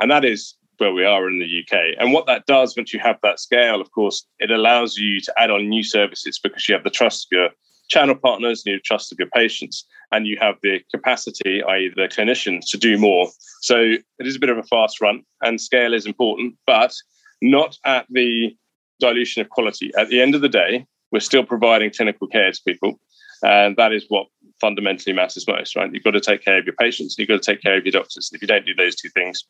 And 0.00 0.10
that 0.10 0.24
is 0.24 0.54
where 0.78 0.92
we 0.92 1.04
are 1.04 1.28
in 1.28 1.38
the 1.38 1.60
UK. 1.60 1.94
And 1.98 2.12
what 2.12 2.26
that 2.26 2.46
does 2.46 2.76
once 2.76 2.92
you 2.92 3.00
have 3.00 3.18
that 3.22 3.40
scale, 3.40 3.80
of 3.80 3.90
course, 3.92 4.26
it 4.38 4.50
allows 4.50 4.96
you 4.96 5.20
to 5.20 5.34
add 5.36 5.50
on 5.50 5.68
new 5.68 5.82
services 5.82 6.38
because 6.42 6.68
you 6.68 6.74
have 6.74 6.84
the 6.84 6.90
trust 6.90 7.28
of 7.32 7.36
your 7.36 7.48
channel 7.88 8.14
partners 8.14 8.62
and 8.64 8.74
you 8.74 8.80
trust 8.80 9.12
of 9.12 9.18
your 9.18 9.28
patients 9.28 9.84
and 10.12 10.26
you 10.26 10.36
have 10.40 10.56
the 10.62 10.80
capacity, 10.90 11.62
i.e., 11.62 11.92
the 11.94 12.08
clinicians, 12.08 12.62
to 12.68 12.78
do 12.78 12.98
more. 12.98 13.28
So 13.60 13.78
it 13.78 14.26
is 14.26 14.36
a 14.36 14.38
bit 14.38 14.50
of 14.50 14.58
a 14.58 14.62
fast 14.62 15.00
run 15.00 15.22
and 15.42 15.60
scale 15.60 15.92
is 15.92 16.06
important, 16.06 16.56
but 16.66 16.94
not 17.42 17.78
at 17.84 18.06
the 18.10 18.56
dilution 19.00 19.42
of 19.42 19.50
quality. 19.50 19.92
At 19.98 20.08
the 20.08 20.20
end 20.20 20.34
of 20.34 20.40
the 20.40 20.48
day, 20.48 20.86
we're 21.12 21.20
still 21.20 21.44
providing 21.44 21.90
clinical 21.90 22.26
care 22.26 22.50
to 22.50 22.60
people. 22.66 22.98
And 23.42 23.76
that 23.76 23.92
is 23.92 24.06
what 24.08 24.26
fundamentally 24.60 25.12
matters 25.12 25.46
most, 25.46 25.76
right? 25.76 25.92
You've 25.92 26.04
got 26.04 26.12
to 26.12 26.20
take 26.20 26.42
care 26.42 26.58
of 26.58 26.64
your 26.64 26.74
patients, 26.74 27.16
you've 27.18 27.28
got 27.28 27.42
to 27.42 27.52
take 27.52 27.62
care 27.62 27.76
of 27.76 27.84
your 27.84 27.92
doctors. 27.92 28.30
If 28.32 28.40
you 28.40 28.48
don't 28.48 28.64
do 28.64 28.74
those 28.74 28.94
two 28.94 29.10
things, 29.10 29.44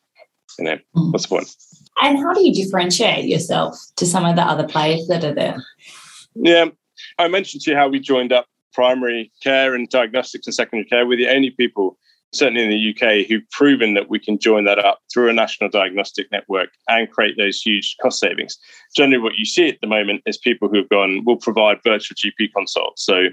you 0.59 0.65
know, 0.65 0.77
mm. 0.95 1.11
what's 1.11 1.25
the 1.25 1.29
point? 1.29 1.55
And 2.01 2.17
how 2.17 2.33
do 2.33 2.45
you 2.45 2.53
differentiate 2.53 3.25
yourself 3.25 3.77
to 3.95 4.05
some 4.05 4.25
of 4.25 4.35
the 4.35 4.41
other 4.41 4.67
players 4.67 5.07
that 5.07 5.23
are 5.23 5.33
there? 5.33 5.63
Yeah, 6.35 6.65
I 7.17 7.27
mentioned 7.27 7.63
to 7.63 7.71
you 7.71 7.77
how 7.77 7.87
we 7.87 7.99
joined 7.99 8.31
up 8.31 8.47
primary 8.73 9.31
care 9.41 9.73
and 9.73 9.89
diagnostics 9.89 10.47
and 10.47 10.53
secondary 10.53 10.85
care. 10.85 11.05
We're 11.05 11.17
the 11.17 11.29
only 11.29 11.51
people 11.51 11.97
certainly 12.35 12.63
in 12.63 12.69
the 12.69 12.89
UK, 12.91 13.25
who've 13.27 13.49
proven 13.51 13.93
that 13.93 14.09
we 14.09 14.19
can 14.19 14.37
join 14.37 14.65
that 14.65 14.79
up 14.79 14.99
through 15.11 15.29
a 15.29 15.33
national 15.33 15.69
diagnostic 15.69 16.31
network 16.31 16.69
and 16.87 17.09
create 17.09 17.35
those 17.37 17.61
huge 17.61 17.95
cost 18.01 18.19
savings. 18.19 18.57
Generally, 18.95 19.23
what 19.23 19.37
you 19.37 19.45
see 19.45 19.69
at 19.69 19.79
the 19.81 19.87
moment 19.87 20.21
is 20.25 20.37
people 20.37 20.67
who 20.67 20.77
have 20.77 20.89
gone, 20.89 21.23
we'll 21.25 21.37
provide 21.37 21.79
virtual 21.83 22.15
GP 22.15 22.51
consults, 22.53 23.05
so 23.05 23.27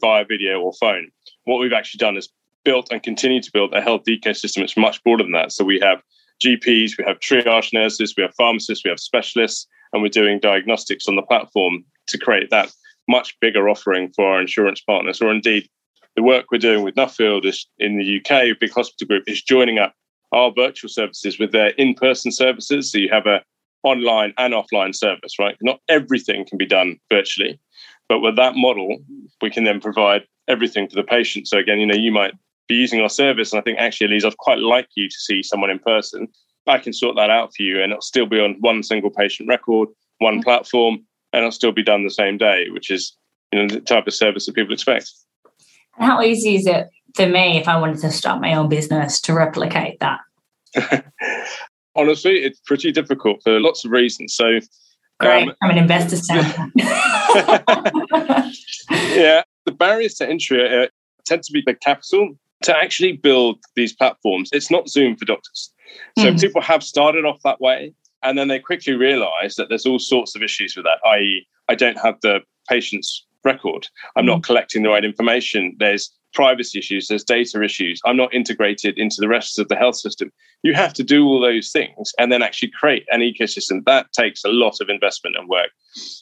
via 0.00 0.24
video 0.24 0.60
or 0.60 0.72
phone. 0.74 1.10
What 1.44 1.58
we've 1.58 1.72
actually 1.72 1.98
done 1.98 2.16
is 2.16 2.28
built 2.64 2.88
and 2.90 3.02
continue 3.02 3.40
to 3.40 3.52
build 3.52 3.72
a 3.72 3.80
health 3.80 4.04
ecosystem. 4.06 4.62
It's 4.62 4.76
much 4.76 5.02
broader 5.02 5.22
than 5.22 5.32
that. 5.32 5.52
So 5.52 5.64
we 5.64 5.80
have 5.80 6.02
GPs, 6.44 6.98
we 6.98 7.04
have 7.06 7.20
triage 7.20 7.72
nurses, 7.72 8.14
we 8.16 8.22
have 8.22 8.34
pharmacists, 8.34 8.84
we 8.84 8.90
have 8.90 9.00
specialists, 9.00 9.66
and 9.92 10.02
we're 10.02 10.08
doing 10.08 10.38
diagnostics 10.38 11.08
on 11.08 11.16
the 11.16 11.22
platform 11.22 11.84
to 12.08 12.18
create 12.18 12.50
that 12.50 12.70
much 13.08 13.36
bigger 13.40 13.68
offering 13.68 14.12
for 14.14 14.26
our 14.26 14.40
insurance 14.40 14.80
partners, 14.80 15.20
or 15.20 15.30
indeed 15.30 15.68
the 16.16 16.22
work 16.22 16.46
we're 16.50 16.58
doing 16.58 16.82
with 16.82 16.96
Nuffield 16.96 17.44
is 17.44 17.66
in 17.78 17.98
the 17.98 18.18
UK, 18.18 18.58
Big 18.58 18.72
Hospital 18.72 19.06
Group, 19.06 19.24
is 19.26 19.42
joining 19.42 19.78
up 19.78 19.94
our 20.32 20.52
virtual 20.54 20.90
services 20.90 21.38
with 21.38 21.52
their 21.52 21.68
in-person 21.70 22.32
services. 22.32 22.90
So 22.90 22.98
you 22.98 23.08
have 23.10 23.26
a 23.26 23.42
online 23.84 24.34
and 24.36 24.52
offline 24.52 24.94
service, 24.94 25.38
right? 25.38 25.56
Not 25.62 25.80
everything 25.88 26.44
can 26.44 26.58
be 26.58 26.66
done 26.66 26.98
virtually, 27.10 27.60
but 28.08 28.20
with 28.20 28.36
that 28.36 28.56
model, 28.56 28.98
we 29.40 29.50
can 29.50 29.64
then 29.64 29.80
provide 29.80 30.24
everything 30.48 30.88
for 30.88 30.96
the 30.96 31.04
patient. 31.04 31.46
So 31.46 31.58
again, 31.58 31.78
you 31.78 31.86
know, 31.86 31.94
you 31.94 32.10
might 32.10 32.34
be 32.68 32.74
using 32.74 33.00
our 33.00 33.08
service. 33.08 33.52
And 33.52 33.60
I 33.60 33.62
think 33.62 33.78
actually, 33.78 34.08
Elise, 34.08 34.24
I'd 34.24 34.36
quite 34.38 34.58
like 34.58 34.88
you 34.94 35.08
to 35.08 35.16
see 35.18 35.42
someone 35.42 35.70
in 35.70 35.78
person. 35.78 36.28
I 36.66 36.78
can 36.78 36.92
sort 36.92 37.16
that 37.16 37.30
out 37.30 37.54
for 37.56 37.62
you, 37.62 37.82
and 37.82 37.92
it'll 37.92 38.02
still 38.02 38.26
be 38.26 38.40
on 38.40 38.56
one 38.60 38.82
single 38.82 39.10
patient 39.10 39.48
record, 39.48 39.88
one 40.18 40.34
mm-hmm. 40.34 40.42
platform, 40.42 41.06
and 41.38 41.44
it'll 41.44 41.52
still 41.52 41.72
be 41.72 41.84
done 41.84 42.02
the 42.02 42.10
same 42.10 42.36
day, 42.36 42.66
which 42.70 42.90
is 42.90 43.16
you 43.52 43.60
know 43.60 43.68
the 43.68 43.80
type 43.80 44.08
of 44.08 44.14
service 44.14 44.46
that 44.46 44.54
people 44.54 44.74
expect. 44.74 45.12
How 45.92 46.20
easy 46.20 46.56
is 46.56 46.66
it 46.66 46.88
for 47.14 47.26
me 47.26 47.58
if 47.58 47.68
I 47.68 47.78
wanted 47.78 48.00
to 48.00 48.10
start 48.10 48.40
my 48.40 48.54
own 48.54 48.68
business 48.68 49.20
to 49.22 49.32
replicate 49.32 50.00
that? 50.00 50.20
Honestly, 51.96 52.38
it's 52.38 52.60
pretty 52.66 52.90
difficult 52.90 53.40
for 53.42 53.60
lots 53.60 53.84
of 53.84 53.92
reasons. 53.92 54.34
So, 54.34 54.58
great, 55.20 55.48
um, 55.48 55.54
I'm 55.62 55.70
an 55.70 55.78
investor. 55.78 56.16
yeah, 59.16 59.42
the 59.64 59.72
barriers 59.76 60.14
to 60.14 60.28
entry 60.28 60.82
uh, 60.82 60.88
tend 61.24 61.44
to 61.44 61.52
be 61.52 61.62
the 61.64 61.74
capital 61.74 62.36
to 62.62 62.76
actually 62.76 63.12
build 63.12 63.58
these 63.76 63.94
platforms. 63.94 64.50
It's 64.52 64.70
not 64.70 64.88
Zoom 64.88 65.16
for 65.16 65.24
doctors. 65.24 65.72
So 66.18 66.32
mm. 66.32 66.40
people 66.40 66.60
have 66.60 66.82
started 66.82 67.24
off 67.24 67.40
that 67.44 67.60
way, 67.60 67.94
and 68.22 68.38
then 68.38 68.48
they 68.48 68.58
quickly 68.58 68.94
realize 68.94 69.56
that 69.56 69.68
there's 69.68 69.86
all 69.86 69.98
sorts 69.98 70.34
of 70.34 70.42
issues 70.42 70.76
with 70.76 70.84
that, 70.84 70.98
i.e., 71.06 71.46
I 71.68 71.74
don't 71.74 71.98
have 71.98 72.20
the 72.22 72.40
patient's 72.68 73.26
record. 73.44 73.88
I'm 74.16 74.24
mm. 74.24 74.28
not 74.28 74.42
collecting 74.42 74.82
the 74.82 74.88
right 74.90 75.04
information. 75.04 75.76
There's 75.78 76.10
privacy 76.34 76.78
issues, 76.78 77.08
there's 77.08 77.24
data 77.24 77.62
issues. 77.62 78.00
I'm 78.04 78.16
not 78.16 78.34
integrated 78.34 78.98
into 78.98 79.16
the 79.20 79.28
rest 79.28 79.58
of 79.58 79.68
the 79.68 79.76
health 79.76 79.96
system. 79.96 80.30
You 80.62 80.74
have 80.74 80.92
to 80.94 81.04
do 81.04 81.24
all 81.24 81.40
those 81.40 81.70
things 81.70 82.12
and 82.18 82.30
then 82.30 82.42
actually 82.42 82.70
create 82.70 83.06
an 83.10 83.20
ecosystem. 83.20 83.84
That 83.86 84.12
takes 84.12 84.44
a 84.44 84.48
lot 84.48 84.80
of 84.80 84.88
investment 84.88 85.36
and 85.38 85.48
work. 85.48 85.70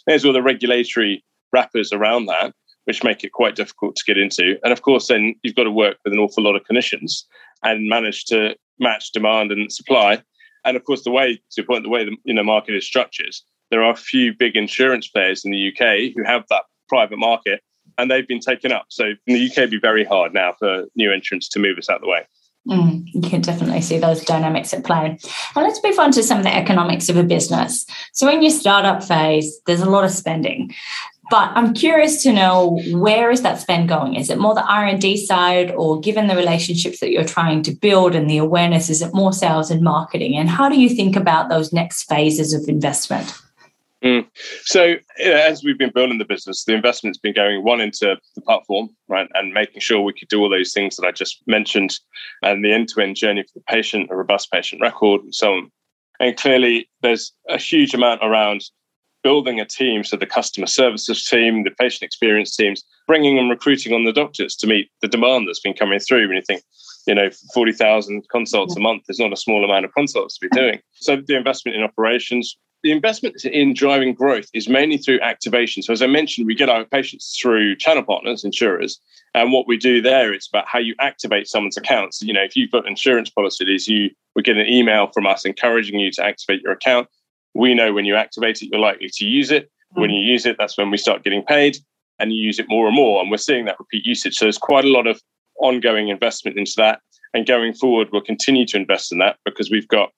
There's 0.06 0.24
all 0.24 0.32
the 0.32 0.42
regulatory 0.42 1.24
wrappers 1.52 1.92
around 1.92 2.26
that 2.26 2.54
which 2.86 3.02
make 3.02 3.24
it 3.24 3.32
quite 3.32 3.56
difficult 3.56 3.96
to 3.96 4.04
get 4.06 4.16
into. 4.16 4.58
And 4.62 4.72
of 4.72 4.82
course, 4.82 5.08
then 5.08 5.34
you've 5.42 5.56
got 5.56 5.64
to 5.64 5.70
work 5.72 5.98
with 6.04 6.12
an 6.12 6.20
awful 6.20 6.44
lot 6.44 6.54
of 6.54 6.62
clinicians 6.70 7.24
and 7.64 7.88
manage 7.88 8.24
to 8.26 8.54
match 8.78 9.10
demand 9.12 9.50
and 9.50 9.72
supply. 9.72 10.22
And 10.66 10.76
of 10.76 10.85
course, 10.85 11.04
the 11.04 11.11
way 11.11 11.40
to 11.52 11.62
point 11.62 11.85
the 11.85 11.88
way 11.88 12.04
the 12.04 12.16
you 12.25 12.35
know 12.35 12.42
market 12.42 12.75
is 12.75 12.87
structured, 12.87 13.35
there 13.70 13.82
are 13.82 13.92
a 13.92 13.96
few 13.96 14.35
big 14.35 14.56
insurance 14.56 15.08
players 15.08 15.44
in 15.44 15.52
the 15.52 15.68
UK 15.68 16.12
who 16.14 16.25
have 16.25 16.44
that 16.50 16.64
private 16.88 17.18
market, 17.18 17.62
and 17.96 18.11
they've 18.11 18.28
been 18.28 18.40
taken 18.40 18.73
up. 18.73 18.87
So 18.88 19.12
in 19.26 19.35
the 19.35 19.46
UK, 19.46 19.58
it'd 19.58 19.70
be 19.70 19.78
very 19.78 20.04
hard 20.04 20.35
now 20.35 20.54
for 20.58 20.85
new 20.96 21.12
entrants 21.12 21.49
to 21.50 21.58
move 21.58 21.78
us 21.78 21.88
out 21.88 21.96
of 21.96 22.02
the 22.02 22.08
way. 22.08 22.26
Mm, 22.68 23.04
you 23.14 23.30
can 23.30 23.42
definitely 23.42 23.80
see 23.80 23.99
those 23.99 24.25
dynamics 24.25 24.75
at 24.75 24.85
play. 24.85 25.06
And 25.06 25.64
let's 25.64 25.80
move 25.85 25.99
on 26.00 26.11
to 26.12 26.23
some 26.23 26.38
of 26.38 26.44
the 26.44 26.54
economics 26.54 27.08
of 27.08 27.16
a 27.16 27.23
business. 27.23 27.87
So, 28.12 28.28
in 28.28 28.42
your 28.42 28.50
startup 28.50 29.04
phase, 29.04 29.61
there's 29.66 29.80
a 29.80 29.90
lot 29.90 30.04
of 30.04 30.11
spending. 30.11 30.75
But 31.28 31.50
I'm 31.54 31.75
curious 31.75 32.23
to 32.23 32.33
know 32.33 32.80
where 32.92 33.30
is 33.30 33.42
that 33.42 33.61
spend 33.61 33.88
going? 33.88 34.14
Is 34.14 34.30
it 34.30 34.38
more 34.38 34.54
the 34.54 34.64
R&D 34.64 35.26
side 35.26 35.73
or 35.73 35.99
given 36.00 36.28
the 36.28 36.37
relationships 36.37 37.00
that 37.00 37.11
you're 37.11 37.25
trying 37.25 37.62
to 37.62 37.73
build 37.73 38.14
and 38.14 38.30
the 38.30 38.38
awareness, 38.38 38.88
is 38.88 39.02
it 39.02 39.12
more 39.12 39.33
sales 39.33 39.71
and 39.71 39.83
marketing? 39.83 40.37
And 40.37 40.49
how 40.49 40.68
do 40.68 40.80
you 40.80 40.88
think 40.88 41.16
about 41.16 41.49
those 41.49 41.73
next 41.73 42.04
phases 42.04 42.52
of 42.52 42.68
investment? 42.68 43.37
Mm. 44.04 44.26
So, 44.62 44.97
as 45.21 45.64
we've 45.64 45.78
been 45.78 45.90
building 45.92 46.18
the 46.18 46.25
business, 46.25 46.64
the 46.64 46.75
investment's 46.75 47.18
been 47.18 47.35
going 47.35 47.64
one 47.64 47.80
into 47.80 48.16
the 48.35 48.40
platform, 48.42 48.90
right, 49.09 49.28
and 49.35 49.54
making 49.54 49.80
sure 49.80 50.00
we 50.00 50.12
could 50.12 50.28
do 50.28 50.40
all 50.40 50.50
those 50.50 50.73
things 50.73 50.97
that 50.97 51.06
I 51.06 51.12
just 51.12 51.42
mentioned, 51.47 51.99
and 52.42 52.64
the 52.64 52.73
end-to-end 52.73 53.16
journey 53.16 53.42
for 53.42 53.59
the 53.59 53.64
patient, 53.66 54.11
a 54.11 54.16
robust 54.16 54.52
patient 54.52 54.83
record, 54.83 55.23
and 55.23 55.35
so 55.35 55.54
on. 55.54 55.73
And 56.21 56.37
clearly, 56.37 56.88
there's 57.02 57.33
a 57.49 57.59
huge 57.59 57.95
amount 57.95 58.21
around 58.23 58.64
building 59.26 59.59
a 59.59 59.64
team, 59.64 60.04
so 60.04 60.16
the 60.16 60.25
customer 60.25 60.68
services 60.68 61.26
team, 61.26 61.64
the 61.64 61.73
patient 61.73 62.04
experience 62.04 62.54
teams, 62.54 62.85
bringing 63.09 63.40
and 63.40 63.50
recruiting 63.50 63.92
on 63.92 64.04
the 64.04 64.12
doctors 64.12 64.54
to 64.54 64.68
meet 64.68 64.88
the 65.02 65.09
demand 65.09 65.49
that's 65.49 65.59
been 65.59 65.75
coming 65.75 65.99
through. 65.99 66.28
When 66.28 66.37
you 66.37 66.45
think, 66.47 66.62
you 67.09 67.14
know, 67.16 67.28
40,000 67.52 68.28
consults 68.28 68.76
a 68.76 68.80
month 68.80 69.02
is 69.09 69.18
not 69.18 69.33
a 69.33 69.37
small 69.37 69.64
amount 69.64 69.85
of 69.85 69.92
consults 69.95 70.38
to 70.38 70.49
be 70.49 70.56
doing. 70.56 70.78
So 70.92 71.16
the 71.26 71.35
investment 71.35 71.76
in 71.76 71.83
operations, 71.83 72.56
the 72.85 72.92
investment 72.92 73.45
in 73.45 73.75
driving 73.75 74.14
growth 74.14 74.47
is 74.54 74.68
mainly 74.68 74.97
through 74.97 75.21
activation. 75.23 75.83
So 75.83 75.92
as 75.92 76.02
I 76.02 76.06
mentioned, 76.06 76.47
we 76.47 76.54
get 76.54 76.68
our 76.68 76.85
patients 76.85 77.37
through 77.42 77.75
channel 77.78 78.04
partners, 78.04 78.45
insurers, 78.45 79.00
and 79.35 79.50
what 79.50 79.66
we 79.66 79.76
do 79.76 80.00
there 80.00 80.33
is 80.33 80.49
about 80.52 80.68
how 80.68 80.78
you 80.78 80.95
activate 81.00 81.49
someone's 81.49 81.76
accounts. 81.76 82.23
You 82.23 82.33
know, 82.33 82.45
if 82.45 82.54
you've 82.54 82.71
got 82.71 82.87
insurance 82.87 83.28
policies, 83.28 83.88
you 83.88 84.11
would 84.37 84.45
get 84.45 84.56
an 84.56 84.68
email 84.68 85.11
from 85.12 85.26
us 85.26 85.45
encouraging 85.45 85.99
you 85.99 86.12
to 86.12 86.25
activate 86.25 86.62
your 86.62 86.75
account 86.75 87.09
we 87.56 87.75
know 87.75 87.92
when 87.92 88.04
you 88.04 88.16
activate 88.16 88.62
it, 88.62 88.68
you're 88.70 88.80
likely 88.80 89.08
to 89.12 89.25
use 89.25 89.50
it. 89.50 89.70
Mm. 89.96 90.02
When 90.02 90.10
you 90.10 90.20
use 90.20 90.46
it, 90.46 90.56
that's 90.58 90.76
when 90.76 90.90
we 90.90 90.98
start 90.98 91.25
getting 91.25 91.42
paid 91.42 91.78
and 92.18 92.32
you 92.32 92.40
use 92.40 92.58
it 92.58 92.66
more 92.68 92.86
and 92.86 92.94
more. 92.94 93.20
And 93.20 93.30
we're 93.30 93.36
seeing 93.36 93.64
that 93.64 93.78
repeat 93.78 94.04
usage. 94.04 94.34
So 94.34 94.44
there's 94.44 94.58
quite 94.58 94.84
a 94.84 94.92
lot 94.92 95.06
of 95.06 95.20
ongoing 95.60 96.08
investment 96.08 96.58
into 96.58 96.75
that. 96.76 97.00
And 97.34 97.46
going 97.46 97.75
forward, 97.75 98.08
we'll 98.12 98.22
continue 98.22 98.66
to 98.66 98.76
invest 98.76 99.12
in 99.12 99.18
that 99.18 99.36
because 99.44 99.70
we've 99.70 99.88
got, 99.88 100.10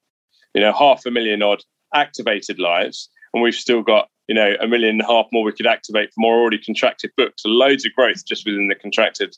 you 0.54 0.60
know, 0.60 0.72
half 0.72 1.06
a 1.06 1.10
million 1.10 1.42
odd 1.42 1.62
activated 1.94 2.58
lives. 2.58 3.08
And 3.34 3.42
we've 3.42 3.54
still 3.54 3.82
got, 3.82 4.08
you 4.28 4.34
know, 4.34 4.54
a 4.60 4.66
million 4.66 4.90
and 4.90 5.02
a 5.02 5.06
half 5.06 5.26
more 5.32 5.44
we 5.44 5.52
could 5.52 5.66
activate 5.66 6.12
from 6.12 6.24
our 6.24 6.32
already 6.40 6.58
contracted 6.58 7.10
books. 7.16 7.42
So 7.42 7.48
loads 7.48 7.84
of 7.84 7.92
growth 7.94 8.24
just 8.26 8.46
within 8.46 8.68
the 8.68 8.74
contracted 8.74 9.36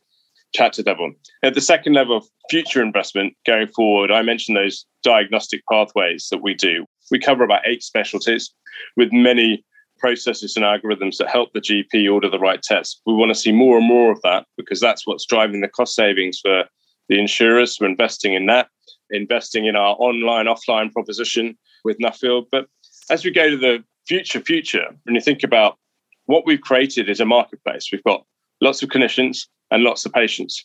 chapter 0.55 0.83
level. 0.83 1.13
At 1.43 1.55
the 1.55 1.61
second 1.61 1.95
level 1.95 2.17
of 2.17 2.27
future 2.51 2.83
investment 2.83 3.35
going 3.47 3.69
forward, 3.69 4.11
I 4.11 4.23
mentioned 4.23 4.57
those 4.57 4.85
diagnostic 5.03 5.63
pathways 5.71 6.29
that 6.31 6.43
we 6.43 6.55
do. 6.55 6.87
We 7.11 7.19
cover 7.19 7.45
about 7.45 7.67
eight 7.67 7.83
specialties 7.83 8.53
with 8.97 9.13
many 9.13 9.65
processes 9.99 10.57
and 10.57 10.65
algorithms 10.65 11.19
that 11.19 11.29
help 11.29 11.53
the 11.53 11.61
GP 11.61 12.11
order 12.11 12.29
the 12.29 12.39
right 12.39 12.63
tests. 12.63 13.01
We 13.07 13.15
want 13.15 13.31
to 13.31 13.35
see 13.35 13.53
more 13.53 13.77
and 13.77 13.87
more 13.87 14.11
of 14.11 14.21
that 14.23 14.47
because 14.57 14.81
that's 14.81 15.07
what's 15.07 15.27
driving 15.27 15.61
the 15.61 15.69
cost 15.69 15.95
savings 15.95 16.41
for 16.41 16.65
the 17.09 17.19
insurers. 17.19 17.79
We're 17.81 17.89
investing 17.89 18.35
in 18.35 18.47
that, 18.47 18.69
investing 19.11 19.67
in 19.67 19.77
our 19.77 19.95
online, 19.99 20.47
offline 20.47 20.93
proposition 20.93 21.57
with 21.85 21.99
Nuffield. 21.99 22.47
But 22.51 22.67
as 23.11 23.25
we 23.25 23.31
go 23.31 23.51
to 23.51 23.57
the 23.57 23.85
future, 24.07 24.41
future, 24.41 24.87
when 25.05 25.15
you 25.15 25.21
think 25.21 25.43
about 25.43 25.77
what 26.27 26.47
we've 26.47 26.61
created 26.61 27.09
is 27.09 27.21
a 27.21 27.25
marketplace. 27.27 27.89
We've 27.91 28.05
got 28.05 28.25
lots 28.61 28.83
of 28.83 28.89
clinicians 28.89 29.49
and 29.71 29.83
lots 29.83 30.07
of 30.07 30.13
patients. 30.13 30.65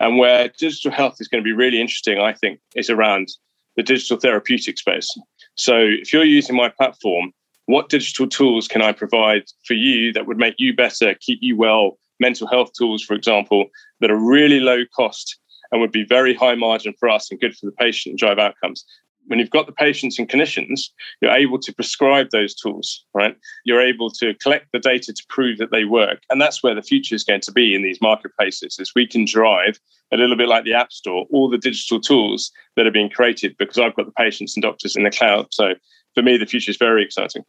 And 0.00 0.18
where 0.18 0.48
digital 0.58 0.90
health 0.90 1.16
is 1.20 1.28
going 1.28 1.42
to 1.42 1.46
be 1.46 1.52
really 1.52 1.80
interesting, 1.80 2.18
I 2.18 2.32
think, 2.34 2.60
is 2.74 2.90
around 2.90 3.28
the 3.76 3.82
digital 3.82 4.18
therapeutic 4.18 4.78
space. 4.78 5.08
So 5.56 5.76
if 5.78 6.12
you're 6.12 6.24
using 6.24 6.56
my 6.56 6.68
platform, 6.68 7.32
what 7.66 7.88
digital 7.88 8.28
tools 8.28 8.68
can 8.68 8.82
I 8.82 8.92
provide 8.92 9.44
for 9.64 9.74
you 9.74 10.12
that 10.12 10.26
would 10.26 10.38
make 10.38 10.54
you 10.58 10.74
better, 10.74 11.14
keep 11.20 11.38
you 11.42 11.56
well? 11.56 11.98
Mental 12.20 12.46
health 12.46 12.70
tools, 12.78 13.02
for 13.02 13.14
example, 13.14 13.66
that 14.00 14.10
are 14.10 14.16
really 14.16 14.60
low 14.60 14.84
cost 14.94 15.38
and 15.70 15.80
would 15.80 15.92
be 15.92 16.04
very 16.04 16.34
high 16.34 16.54
margin 16.54 16.94
for 16.98 17.08
us 17.08 17.30
and 17.30 17.40
good 17.40 17.56
for 17.56 17.66
the 17.66 17.72
patient 17.72 18.12
and 18.12 18.18
drive 18.18 18.38
outcomes 18.38 18.84
when 19.26 19.38
you've 19.38 19.50
got 19.50 19.66
the 19.66 19.72
patients 19.72 20.18
and 20.18 20.28
clinicians, 20.28 20.90
you're 21.20 21.32
able 21.32 21.58
to 21.58 21.74
prescribe 21.74 22.30
those 22.30 22.54
tools, 22.54 23.04
right? 23.14 23.36
You're 23.64 23.82
able 23.82 24.10
to 24.10 24.34
collect 24.34 24.66
the 24.72 24.78
data 24.78 25.12
to 25.12 25.26
prove 25.28 25.58
that 25.58 25.70
they 25.70 25.84
work. 25.84 26.22
And 26.30 26.40
that's 26.40 26.62
where 26.62 26.74
the 26.74 26.82
future 26.82 27.14
is 27.14 27.24
going 27.24 27.40
to 27.42 27.52
be 27.52 27.74
in 27.74 27.82
these 27.82 28.00
marketplaces, 28.00 28.78
is 28.78 28.92
we 28.94 29.06
can 29.06 29.24
drive 29.24 29.78
a 30.12 30.16
little 30.16 30.36
bit 30.36 30.48
like 30.48 30.64
the 30.64 30.74
App 30.74 30.92
Store, 30.92 31.26
all 31.32 31.50
the 31.50 31.58
digital 31.58 32.00
tools 32.00 32.50
that 32.76 32.86
are 32.86 32.92
being 32.92 33.10
created 33.10 33.56
because 33.58 33.78
I've 33.78 33.96
got 33.96 34.06
the 34.06 34.12
patients 34.12 34.56
and 34.56 34.62
doctors 34.62 34.96
in 34.96 35.04
the 35.04 35.10
cloud. 35.10 35.48
So 35.50 35.74
for 36.14 36.22
me, 36.22 36.36
the 36.36 36.46
future 36.46 36.70
is 36.70 36.76
very 36.76 37.04
exciting. 37.04 37.44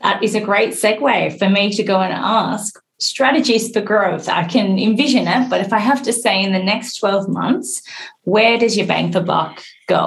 That 0.00 0.22
is 0.22 0.34
a 0.34 0.40
great 0.40 0.70
segue 0.70 1.38
for 1.38 1.48
me 1.48 1.72
to 1.72 1.82
go 1.82 2.00
and 2.00 2.12
ask 2.12 2.78
strategies 3.00 3.72
for 3.72 3.80
growth. 3.80 4.28
I 4.28 4.44
can 4.44 4.78
envision 4.78 5.26
it, 5.26 5.50
but 5.50 5.60
if 5.60 5.72
I 5.72 5.78
have 5.78 6.02
to 6.04 6.12
say 6.12 6.42
in 6.42 6.52
the 6.52 6.62
next 6.62 6.98
12 6.98 7.28
months, 7.28 7.82
where 8.22 8.58
does 8.58 8.76
your 8.76 8.86
bang 8.86 9.12
for 9.12 9.20
buck 9.20 9.62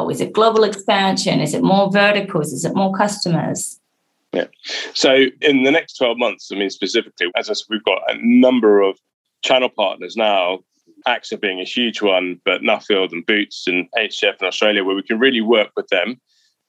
Is 0.10 0.22
it 0.22 0.34
global 0.34 0.64
expansion? 0.64 1.40
Is 1.40 1.54
it 1.54 1.64
more 1.64 1.92
verticals? 1.92 2.54
Is 2.54 2.66
it 2.66 2.76
more 2.76 2.94
customers? 2.94 3.80
Yeah. 4.34 4.48
So 4.94 5.26
in 5.42 5.64
the 5.64 5.72
next 5.72 5.94
12 5.98 6.18
months, 6.18 6.52
I 6.52 6.56
mean, 6.56 6.70
specifically, 6.70 7.28
as 7.36 7.50
I 7.50 7.54
said, 7.54 7.66
we've 7.70 7.84
got 7.84 8.02
a 8.10 8.18
number 8.20 8.82
of 8.82 8.98
channel 9.44 9.70
partners 9.70 10.18
now, 10.18 10.60
AXA 11.08 11.40
being 11.40 11.62
a 11.62 11.66
huge 11.66 12.02
one, 12.02 12.42
but 12.44 12.62
Nuffield 12.62 13.12
and 13.12 13.26
Boots 13.26 13.68
and 13.68 13.88
HCF 13.98 14.42
in 14.42 14.48
Australia, 14.48 14.84
where 14.84 14.96
we 14.96 15.04
can 15.04 15.20
really 15.20 15.42
work 15.42 15.70
with 15.76 15.88
them 15.88 16.20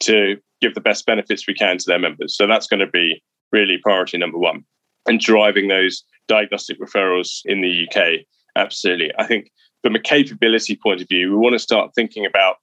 to 0.01 0.37
give 0.61 0.75
the 0.75 0.81
best 0.81 1.07
benefits 1.07 1.47
we 1.47 1.55
can 1.55 1.79
to 1.79 1.85
their 1.87 1.99
members. 1.99 2.37
So 2.37 2.47
that's 2.47 2.67
going 2.67 2.81
to 2.81 2.87
be 2.87 3.23
really 3.53 3.79
priority 3.79 4.19
number 4.19 4.39
one 4.39 4.65
and 5.07 5.21
driving 5.21 5.69
those 5.69 6.05
diagnostic 6.29 6.81
referrals 6.81 7.41
in 7.45 7.61
the 7.61 7.87
UK. 7.87 8.27
Absolutely. 8.57 9.13
I 9.19 9.25
think 9.25 9.51
from 9.83 9.95
a 9.95 10.01
capability 10.01 10.77
point 10.77 11.01
of 11.01 11.09
view, 11.09 11.31
we 11.31 11.37
want 11.37 11.55
to 11.55 11.59
start 11.59 11.93
thinking 11.95 12.27
about, 12.27 12.57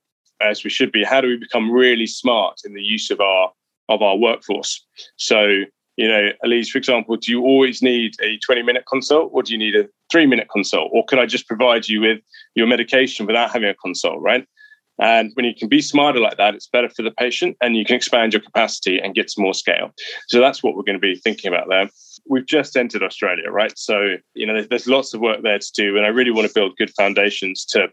as 0.43 0.63
we 0.63 0.69
should 0.69 0.91
be, 0.91 1.03
how 1.03 1.21
do 1.21 1.27
we 1.27 1.37
become 1.37 1.71
really 1.71 2.07
smart 2.07 2.61
in 2.65 2.73
the 2.73 2.81
use 2.81 3.09
of 3.09 3.19
our 3.19 3.51
of 3.89 4.01
our 4.01 4.17
workforce? 4.17 4.85
So, 5.17 5.63
you 5.97 6.07
know, 6.07 6.29
Elise, 6.43 6.69
for 6.69 6.77
example, 6.77 7.17
do 7.17 7.31
you 7.31 7.41
always 7.41 7.81
need 7.81 8.15
a 8.21 8.37
20 8.39 8.63
minute 8.63 8.85
consult 8.89 9.31
or 9.33 9.43
do 9.43 9.53
you 9.53 9.59
need 9.59 9.75
a 9.75 9.87
three 10.11 10.25
minute 10.25 10.47
consult? 10.51 10.89
Or 10.93 11.05
can 11.05 11.19
I 11.19 11.25
just 11.25 11.47
provide 11.47 11.87
you 11.87 12.01
with 12.01 12.19
your 12.55 12.67
medication 12.67 13.25
without 13.25 13.51
having 13.51 13.69
a 13.69 13.75
consult, 13.75 14.21
right? 14.21 14.45
And 14.99 15.31
when 15.33 15.45
you 15.45 15.55
can 15.55 15.67
be 15.67 15.81
smarter 15.81 16.19
like 16.19 16.37
that, 16.37 16.53
it's 16.53 16.67
better 16.67 16.87
for 16.87 17.01
the 17.01 17.11
patient 17.11 17.57
and 17.61 17.75
you 17.75 17.83
can 17.83 17.95
expand 17.95 18.31
your 18.31 18.41
capacity 18.41 18.99
and 18.99 19.15
get 19.15 19.27
to 19.29 19.41
more 19.41 19.55
scale. 19.55 19.91
So 20.27 20.39
that's 20.39 20.61
what 20.61 20.75
we're 20.75 20.83
going 20.83 20.99
to 20.99 20.99
be 20.99 21.15
thinking 21.15 21.51
about 21.51 21.67
there 21.67 21.89
we've 22.27 22.45
just 22.45 22.75
entered 22.77 23.03
Australia, 23.03 23.49
right? 23.49 23.77
So, 23.77 24.15
you 24.33 24.45
know, 24.45 24.53
there's, 24.53 24.67
there's, 24.69 24.87
lots 24.87 25.13
of 25.13 25.21
work 25.21 25.41
there 25.43 25.59
to 25.59 25.71
do. 25.75 25.97
And 25.97 26.05
I 26.05 26.09
really 26.09 26.31
want 26.31 26.47
to 26.47 26.53
build 26.53 26.77
good 26.77 26.91
foundations 26.97 27.65
to 27.65 27.87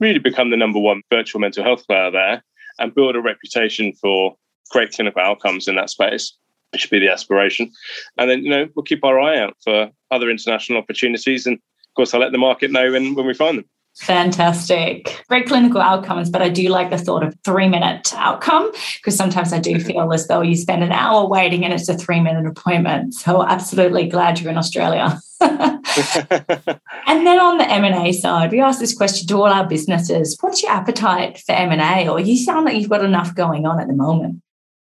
really 0.00 0.18
become 0.18 0.50
the 0.50 0.56
number 0.56 0.78
one 0.78 1.02
virtual 1.10 1.40
mental 1.40 1.64
health 1.64 1.86
player 1.86 2.10
there 2.10 2.44
and 2.78 2.94
build 2.94 3.16
a 3.16 3.20
reputation 3.20 3.92
for 4.00 4.36
great 4.70 4.92
clinical 4.92 5.22
outcomes 5.22 5.68
in 5.68 5.76
that 5.76 5.90
space. 5.90 6.34
It 6.72 6.80
should 6.80 6.90
be 6.90 6.98
the 6.98 7.10
aspiration. 7.10 7.70
And 8.18 8.28
then, 8.28 8.42
you 8.42 8.50
know, 8.50 8.68
we'll 8.74 8.82
keep 8.82 9.04
our 9.04 9.20
eye 9.20 9.38
out 9.38 9.56
for 9.62 9.90
other 10.10 10.28
international 10.30 10.78
opportunities. 10.78 11.46
And 11.46 11.56
of 11.56 11.94
course, 11.96 12.12
I'll 12.12 12.20
let 12.20 12.32
the 12.32 12.38
market 12.38 12.72
know 12.72 12.90
when, 12.90 13.14
when 13.14 13.26
we 13.26 13.34
find 13.34 13.58
them. 13.58 13.66
Fantastic. 13.98 15.22
Great 15.28 15.46
clinical 15.46 15.80
outcomes, 15.80 16.28
but 16.28 16.42
I 16.42 16.48
do 16.48 16.68
like 16.68 16.90
the 16.90 16.98
thought 16.98 17.22
of 17.22 17.36
three 17.44 17.68
minute 17.68 18.12
outcome 18.16 18.72
because 18.96 19.16
sometimes 19.16 19.52
I 19.52 19.60
do 19.60 19.76
mm-hmm. 19.76 19.86
feel 19.86 20.12
as 20.12 20.26
though 20.26 20.40
you 20.40 20.56
spend 20.56 20.82
an 20.82 20.90
hour 20.90 21.28
waiting 21.28 21.64
and 21.64 21.72
it's 21.72 21.88
a 21.88 21.96
three 21.96 22.20
minute 22.20 22.46
appointment. 22.46 23.14
So 23.14 23.44
absolutely 23.44 24.08
glad 24.08 24.40
you're 24.40 24.50
in 24.50 24.58
Australia. 24.58 25.20
and 25.40 27.26
then 27.26 27.38
on 27.38 27.58
the 27.58 27.70
M&A 27.70 28.12
side, 28.12 28.50
we 28.50 28.60
ask 28.60 28.80
this 28.80 28.94
question 28.94 29.28
to 29.28 29.36
all 29.36 29.44
our 29.44 29.66
businesses. 29.66 30.36
What's 30.40 30.62
your 30.62 30.72
appetite 30.72 31.38
for 31.38 31.52
M&A? 31.52 32.08
Or 32.08 32.18
you 32.18 32.36
sound 32.36 32.64
like 32.64 32.76
you've 32.76 32.90
got 32.90 33.04
enough 33.04 33.34
going 33.34 33.64
on 33.64 33.78
at 33.78 33.86
the 33.86 33.94
moment. 33.94 34.42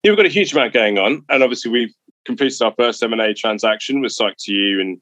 Yeah, 0.02 0.11
we've 0.11 0.17
got 0.17 0.26
a 0.26 0.31
huge 0.31 0.52
amount 0.52 0.73
going 0.73 0.99
on. 0.99 1.25
And 1.28 1.43
obviously 1.45 1.71
we've 1.71 1.95
completed 2.25 2.61
our 2.62 2.75
first 2.76 3.02
M&A 3.02 3.33
transaction 3.33 4.00
with 4.00 4.12
Psych2U 4.12 4.81
and 4.81 5.00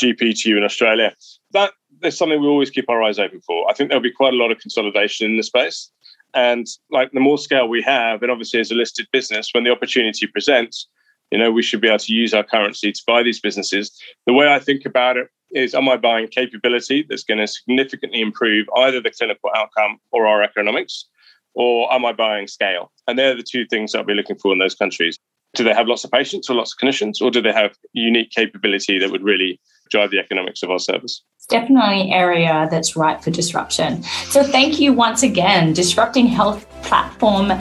GP2U 0.00 0.56
in 0.56 0.64
Australia. 0.64 1.14
That 1.52 1.72
is 2.02 2.16
something 2.16 2.40
we 2.40 2.46
always 2.46 2.70
keep 2.70 2.88
our 2.88 3.02
eyes 3.02 3.18
open 3.18 3.40
for. 3.40 3.68
I 3.70 3.74
think 3.74 3.90
there'll 3.90 4.02
be 4.02 4.10
quite 4.10 4.32
a 4.32 4.36
lot 4.36 4.50
of 4.50 4.58
consolidation 4.58 5.30
in 5.30 5.36
the 5.36 5.42
space. 5.42 5.90
And 6.34 6.66
like 6.90 7.12
the 7.12 7.20
more 7.20 7.38
scale 7.38 7.68
we 7.68 7.82
have, 7.82 8.22
and 8.22 8.30
obviously 8.30 8.60
as 8.60 8.70
a 8.70 8.74
listed 8.74 9.06
business, 9.12 9.50
when 9.52 9.64
the 9.64 9.70
opportunity 9.70 10.26
presents, 10.26 10.88
you 11.30 11.38
know, 11.38 11.50
we 11.50 11.62
should 11.62 11.80
be 11.80 11.88
able 11.88 11.98
to 11.98 12.12
use 12.12 12.34
our 12.34 12.44
currency 12.44 12.92
to 12.92 13.02
buy 13.06 13.22
these 13.22 13.40
businesses. 13.40 13.96
The 14.26 14.32
way 14.32 14.52
I 14.52 14.58
think 14.58 14.84
about 14.84 15.16
it 15.16 15.28
is, 15.52 15.74
am 15.74 15.88
I 15.88 15.96
buying 15.96 16.28
capability 16.28 17.06
that's 17.08 17.22
going 17.22 17.38
to 17.38 17.46
significantly 17.46 18.20
improve 18.20 18.66
either 18.76 19.00
the 19.00 19.10
clinical 19.10 19.50
outcome 19.56 19.98
or 20.10 20.26
our 20.26 20.42
economics, 20.42 21.06
or 21.54 21.92
am 21.92 22.04
I 22.04 22.12
buying 22.12 22.48
scale? 22.48 22.90
And 23.06 23.18
they're 23.18 23.36
the 23.36 23.42
two 23.42 23.64
things 23.66 23.94
I'll 23.94 24.04
be 24.04 24.14
looking 24.14 24.36
for 24.36 24.52
in 24.52 24.58
those 24.58 24.74
countries. 24.74 25.18
Do 25.54 25.62
they 25.62 25.72
have 25.72 25.86
lots 25.86 26.02
of 26.02 26.10
patients 26.10 26.50
or 26.50 26.54
lots 26.54 26.74
of 26.74 26.78
clinicians, 26.78 27.22
or 27.22 27.30
do 27.30 27.40
they 27.40 27.52
have 27.52 27.76
unique 27.92 28.30
capability 28.30 28.98
that 28.98 29.10
would 29.10 29.22
really 29.22 29.60
drive 29.90 30.10
the 30.10 30.18
economics 30.18 30.64
of 30.64 30.70
our 30.70 30.80
service? 30.80 31.22
It's 31.44 31.50
definitely 31.50 32.00
an 32.00 32.08
area 32.08 32.66
that's 32.70 32.96
ripe 32.96 33.20
for 33.20 33.30
disruption. 33.30 34.02
So 34.02 34.42
thank 34.42 34.80
you 34.80 34.94
once 34.94 35.22
again, 35.22 35.74
Disrupting 35.74 36.26
Health 36.26 36.66
Platform 36.80 37.52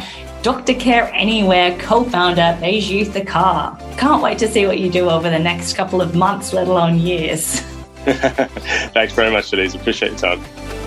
Doctor 0.42 0.74
Care 0.74 1.12
Anywhere 1.14 1.78
co 1.80 2.06
founder, 2.06 2.58
Bayju 2.62 3.08
Thakar. 3.08 3.78
Can't 3.98 4.24
wait 4.24 4.38
to 4.38 4.48
see 4.48 4.68
what 4.68 4.80
you 4.80 4.90
do 4.90 5.10
over 5.10 5.30
the 5.30 5.38
next 5.38 5.74
couple 5.74 6.02
of 6.02 6.16
months, 6.16 6.54
let 6.54 6.70
alone 6.70 6.98
years. 6.98 7.60
Thanks 8.06 9.12
very 9.12 9.32
much, 9.32 9.52
Elise. 9.52 9.76
Appreciate 9.76 10.12
your 10.12 10.18
time. 10.38 10.83